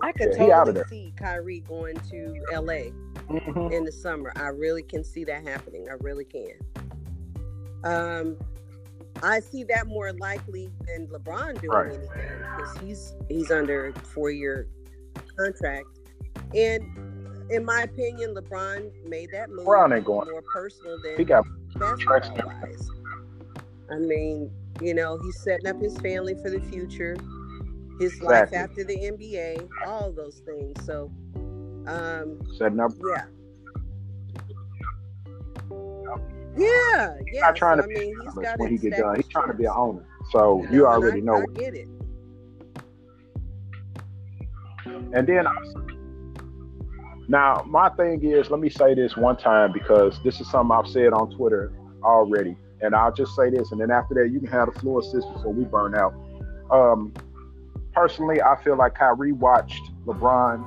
[0.02, 2.92] I could Yeah, he out of totally see Kyrie going to LA
[3.30, 3.72] Mhm.
[3.74, 4.32] in the summer.
[4.36, 5.88] I really can see that happening.
[5.90, 6.54] I really can.
[7.84, 8.38] Um,
[9.24, 11.94] I see that more likely than LeBron doing Right.
[11.94, 14.68] anything because he's he's under a four year
[15.36, 15.88] contract.
[16.54, 16.84] And
[17.50, 20.30] in my opinion, LeBron made that move LeBron ain't going.
[20.30, 21.44] more personal than He got
[21.80, 22.90] basketball wise.
[23.90, 24.52] I mean,
[24.82, 27.16] you know, he's setting up his family for the future,
[28.00, 30.86] his life after the NBA, all those things.
[30.86, 31.12] So,
[31.88, 32.92] um, setting up.
[33.06, 33.26] yeah.
[36.58, 37.42] Yeah, yeah.
[37.42, 39.16] Not trying so, to I be mean, he's got when he get done.
[39.16, 40.06] He's trying to be an owner.
[40.32, 41.36] So you, already I, know.
[41.36, 41.88] I get it.
[45.14, 45.46] And then
[47.28, 50.88] now my thing is, let me say this one time because this is something I've
[50.88, 51.72] said on Twitter
[52.04, 55.00] already, and I'll just say this, and then after that you can have the floor
[55.00, 56.14] assist before we burn out.
[56.72, 57.14] Um,
[57.94, 60.66] personally, I feel like Kyrie watched LeBron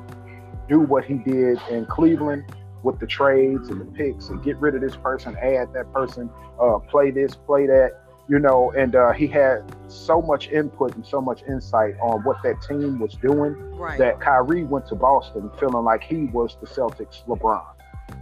[0.69, 2.45] do what he did in Cleveland
[2.83, 6.31] with the trades and the picks and get rid of this person, add that person,
[6.61, 7.93] uh, play this, play that,
[8.29, 12.37] you know, and uh, he had so much input and so much insight on what
[12.43, 13.99] that team was doing Right.
[13.99, 17.65] that Kyrie went to Boston feeling like he was the Celtics LeBron.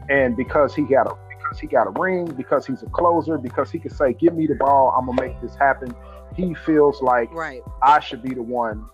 [0.09, 1.17] And because he got a
[1.49, 4.47] because he got a ring, because he's a closer, because he can say, Give me
[4.47, 5.95] the ball, I'm gonna make this happen.
[6.37, 7.63] He feels like right.
[7.83, 8.85] I should be the one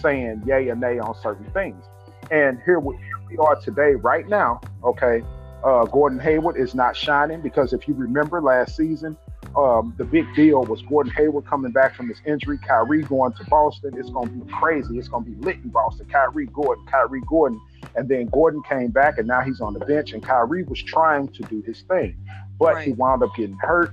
[0.00, 1.84] saying yay or nay on certain things.
[2.30, 2.96] And here we,
[3.38, 4.60] are today, right now.
[4.82, 5.22] Okay,
[5.62, 9.16] uh, Gordon Hayward is not shining because if you remember last season,
[9.56, 13.44] um, the big deal was Gordon Hayward coming back from his injury, Kyrie going to
[13.44, 13.94] Boston.
[13.96, 14.98] It's going to be crazy.
[14.98, 16.06] It's going to be lit in Boston.
[16.10, 17.60] Kyrie Gordon, Kyrie Gordon.
[17.96, 20.12] And then Gordon came back and now he's on the bench.
[20.12, 22.16] And Kyrie was trying to do his thing,
[22.58, 23.92] but he wound up getting hurt.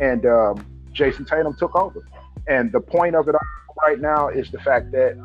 [0.00, 2.06] And um, Jayson Tatum took over.
[2.46, 5.16] And the point of it all right now is the fact that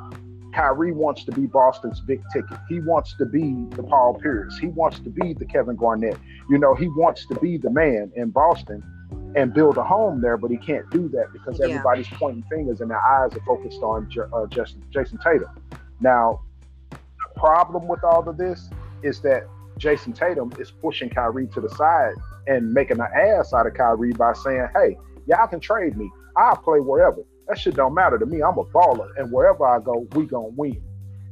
[0.53, 2.57] Kyrie wants to be Boston's big ticket.
[2.69, 4.57] He wants to be the Paul Pierce.
[4.57, 6.17] He wants to be the Kevin Garnett.
[6.49, 8.83] You know, he wants to be the man in Boston
[9.35, 11.65] and build a home there, but he can't do that because Yeah.
[11.67, 15.49] everybody's pointing fingers and their eyes are focused on uh, Jayson, Jayson Tatum.
[15.99, 16.41] Now,
[17.43, 18.69] problem with all of this
[19.01, 19.43] is that
[19.77, 22.13] Jayson Tatum is pushing Kyrie to the side
[22.47, 26.09] and making an ass out of Kyrie by saying, "Hey, y'all can trade me.
[26.37, 27.21] I'll play wherever.
[27.49, 28.41] That shit don't matter to me.
[28.41, 30.81] I'm a baller, and wherever I go, we gonna win."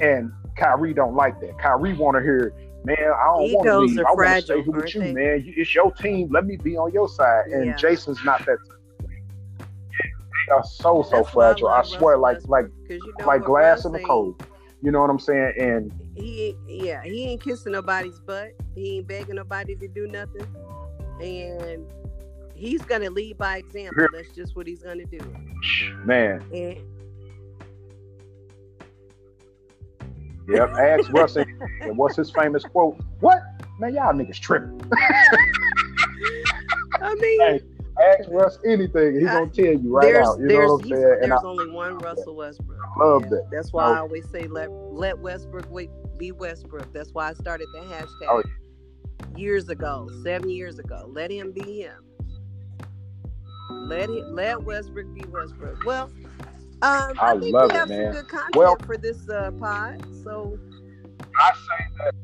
[0.02, 1.58] And Kyrie don't like that.
[1.60, 2.54] Kyrie want to hear,
[2.84, 4.00] "Man, I don't want to leave.
[4.00, 5.14] I want to stay here with you, they?
[5.14, 5.44] man.
[5.46, 6.28] It's your team.
[6.30, 7.76] Let me be on your side." And Yeah.
[7.78, 8.58] Jayson's not that.
[9.00, 11.68] They are so so That's why I fragile.
[11.70, 14.44] I, swear, like like 'cause you know like glass in the cold.
[14.84, 15.54] You know what I'm saying?
[15.60, 18.54] And He yeah, he ain't kissing nobody's butt.
[18.76, 20.48] He ain't begging nobody to do nothing.
[21.22, 21.86] And
[22.56, 24.08] he's gonna lead by example.
[24.12, 25.20] That's just what he's gonna do.
[26.04, 26.78] man, And
[30.48, 30.70] Yep.
[30.72, 31.44] Ask Russell.
[31.44, 33.00] and, and what's his famous quote?
[33.20, 33.42] What?
[33.80, 34.82] Man, y'all niggas tripping.
[37.02, 37.62] I mean Hey,
[38.02, 40.40] Ask Russ anything, he's gonna tell you right there's out.
[40.40, 41.18] You there's know what I'm saying?
[41.24, 42.80] And I there's only one Russell Westbrook.
[42.98, 43.48] love that.
[43.52, 43.94] That's why Oh.
[43.94, 46.92] I always say let let Westbrook wait, be Westbrook.
[46.94, 48.44] That's why I started the hashtag Oh.
[49.38, 51.06] years ago, seven years ago.
[51.14, 52.04] Let him be him.
[53.70, 55.84] Let it let Westbrook be Westbrook.
[55.86, 56.12] Well,
[56.84, 58.14] um, I, I think love we it, have man.
[58.14, 60.04] some good content Well- for this uh, pod.
[60.24, 60.58] So
[61.38, 62.16] I say that.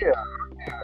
[0.00, 0.12] Yeah.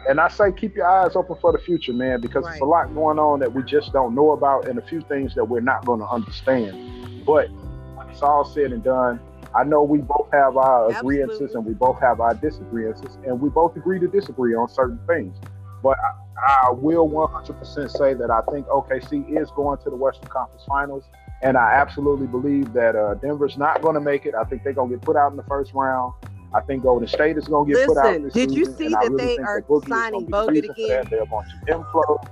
[0.08, 2.94] And I say keep your eyes open for the future, man, because there's a lot
[2.94, 5.84] going on that we just don't know about and a few things that we're not
[5.84, 7.24] going to understand.
[7.24, 9.20] But when it's all said and done,
[9.54, 13.48] I know we both have our agreements and we both have our disagreements, and we
[13.48, 15.36] both agree to disagree on certain things.
[15.82, 20.28] But I, I will 100% say that I think OKC is going to the Western
[20.28, 21.04] Conference Finals,
[21.42, 24.34] and I absolutely believe that uh, Denver's not going to make it.
[24.34, 26.14] I think they're going to get put out in the first round.
[26.54, 28.88] I think Golden State is going to get put out Listen, this did you see
[28.88, 31.00] that really they are that signing gonna be the Bogut reason for that.
[31.00, 31.06] again?
[31.10, 32.30] They're a bunch of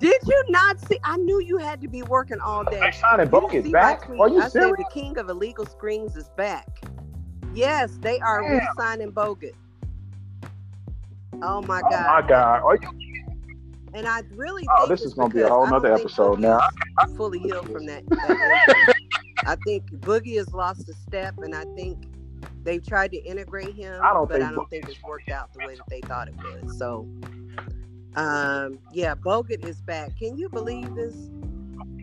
[0.00, 0.98] did you not see?
[1.04, 2.80] I knew you had to be working all day.
[2.80, 4.08] They signing Bogut back?
[4.10, 4.76] Are you I serious?
[4.76, 6.66] the king of illegal screens is back.
[7.54, 8.58] Yes, they are Damn.
[8.58, 9.52] re-signing Bogut.
[11.42, 11.92] Oh my god!
[11.92, 12.62] Oh my God!
[12.62, 12.88] Are you
[13.94, 16.60] And I really Oh, think this is gonna be a whole nother episode now.
[16.98, 18.02] I'm Fully healed from that.
[18.10, 18.94] that.
[19.46, 22.04] I think Boogie has lost a step, and I think
[22.64, 25.52] they've tried to integrate him, I don't but think I don't think it's worked out
[25.52, 26.70] the way that they thought it would.
[26.72, 27.06] So,
[28.16, 30.16] um, yeah, Bogut is back.
[30.18, 31.14] Can you believe this?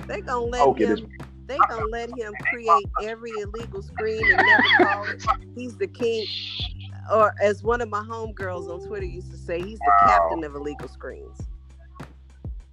[0.07, 0.91] They gonna let Bogut him.
[0.93, 1.01] is-
[1.47, 5.25] They gonna let him create every illegal screen and never call it.
[5.55, 6.25] He's the king,
[7.11, 10.07] or as one of my homegirls on Twitter used to say, he's the Wow.
[10.07, 11.37] captain of illegal screens.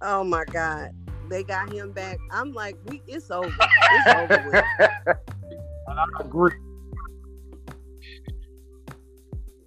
[0.01, 0.91] Oh my God,
[1.29, 2.17] they got him back.
[2.31, 3.49] I'm like, we, it's over.
[3.49, 4.63] It's over with.
[5.87, 6.51] I agree.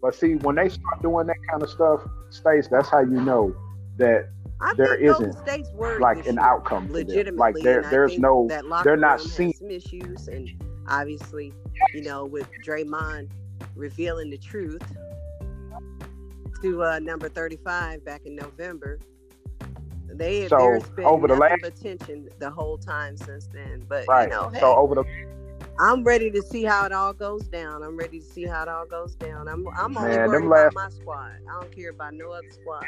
[0.02, 3.54] But see, when they start doing that kind of stuff, states, that's how you know
[3.98, 4.28] that
[4.60, 5.36] I There isn't,
[6.00, 7.38] like an outcome legitimately.
[7.38, 9.52] Like there, there's no, that they're not room has seen.
[9.54, 10.48] some issues, and
[10.88, 11.52] obviously,
[11.94, 13.30] you know, with Draymond
[13.76, 14.82] revealing the truth
[16.62, 18.98] to uh, number 35 back in November.
[20.08, 23.84] They So, there's been over the last- but tension the whole time since then.
[23.88, 24.24] But Right.
[24.24, 25.04] you know, hey, So over the
[25.78, 27.82] I'm ready to see how it all goes down.
[27.82, 29.48] I'm ready to see how it all goes down.
[29.48, 31.32] I'm I'm only Man, worried about last- my squad.
[31.50, 32.84] I don't care about no other squad.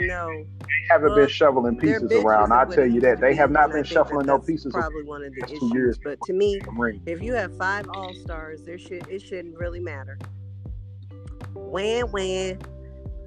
[0.00, 0.44] No,
[0.90, 2.52] haven't Well, been shoveling pieces around.
[2.52, 5.22] I tell you that they have not been think that shuffling no pieces Probably one
[5.22, 5.72] of the issues.
[5.72, 5.98] years.
[6.02, 6.60] But to me,
[7.06, 10.18] if you have five all stars, there should it shouldn't really matter.
[11.54, 12.58] When when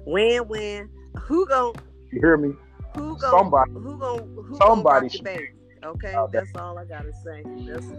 [0.04, 0.90] when when
[1.20, 1.74] who gon'
[2.12, 2.54] You hear me?
[2.96, 3.70] Who gon' Somebody.
[3.72, 4.18] who gon'
[4.48, 5.48] who somebody gon' rock the should- baby?
[5.84, 7.42] Okay, that- that's all I gotta say.
[7.66, 7.86] That's,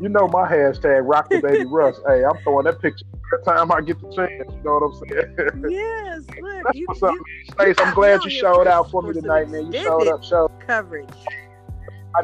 [0.00, 2.00] You know my hashtag rock the baby Russ.
[2.08, 4.50] Hey, I'm throwing that picture every time I get the chance.
[4.50, 5.36] You know what I'm saying?
[5.70, 7.14] yes, look, That's you, what's up,
[7.52, 7.76] Stace.
[7.78, 9.70] I'm glad you showed out for me tonight, man.
[9.72, 10.50] You showed up, showed.
[10.66, 11.06] coverage.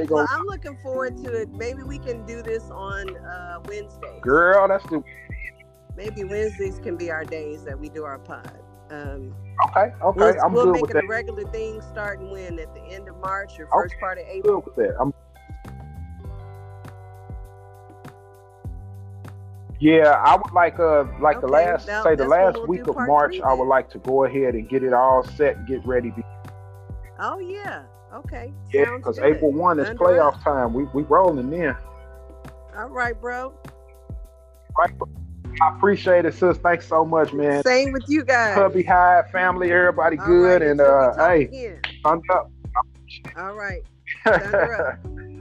[0.09, 1.51] Well, I'm looking forward to it.
[1.53, 4.21] Maybe we can do this on uh, Wednesday.
[4.23, 4.67] girl.
[4.69, 5.03] That's the
[5.97, 8.59] Maybe Wednesdays can be our days that we do our pod.
[8.91, 9.35] Um,
[9.71, 9.93] okay.
[10.03, 11.05] Okay, we'll, I'm we'll good make with it that.
[11.05, 13.73] a regular thing starting when at the end of March or Okay.
[13.75, 14.61] first part of April.
[14.61, 14.97] Good with that.
[15.01, 15.13] I'm.
[19.79, 22.97] Yeah, I would like uh like the last now say the last we'll week of
[22.97, 23.33] March.
[23.33, 26.11] three I would like to go ahead and get it all set and get ready.
[26.11, 26.23] Be-
[27.19, 27.83] Oh yeah.
[28.15, 28.53] Okay.
[28.73, 29.19] Yeah, because.
[29.19, 30.43] April one is Thunder playoff up.
[30.45, 30.73] time.
[30.73, 31.75] We we rolling in.
[32.77, 33.53] All right, bro.
[34.79, 34.93] Right.
[35.61, 36.59] I appreciate it, sis.
[36.59, 37.63] Thanks so much, man.
[37.63, 38.55] Same with you guys.
[38.55, 41.81] Hubby High family, everybody All good, right, and uh, hey, again.
[42.03, 42.51] thumbs up.
[43.37, 43.83] All right.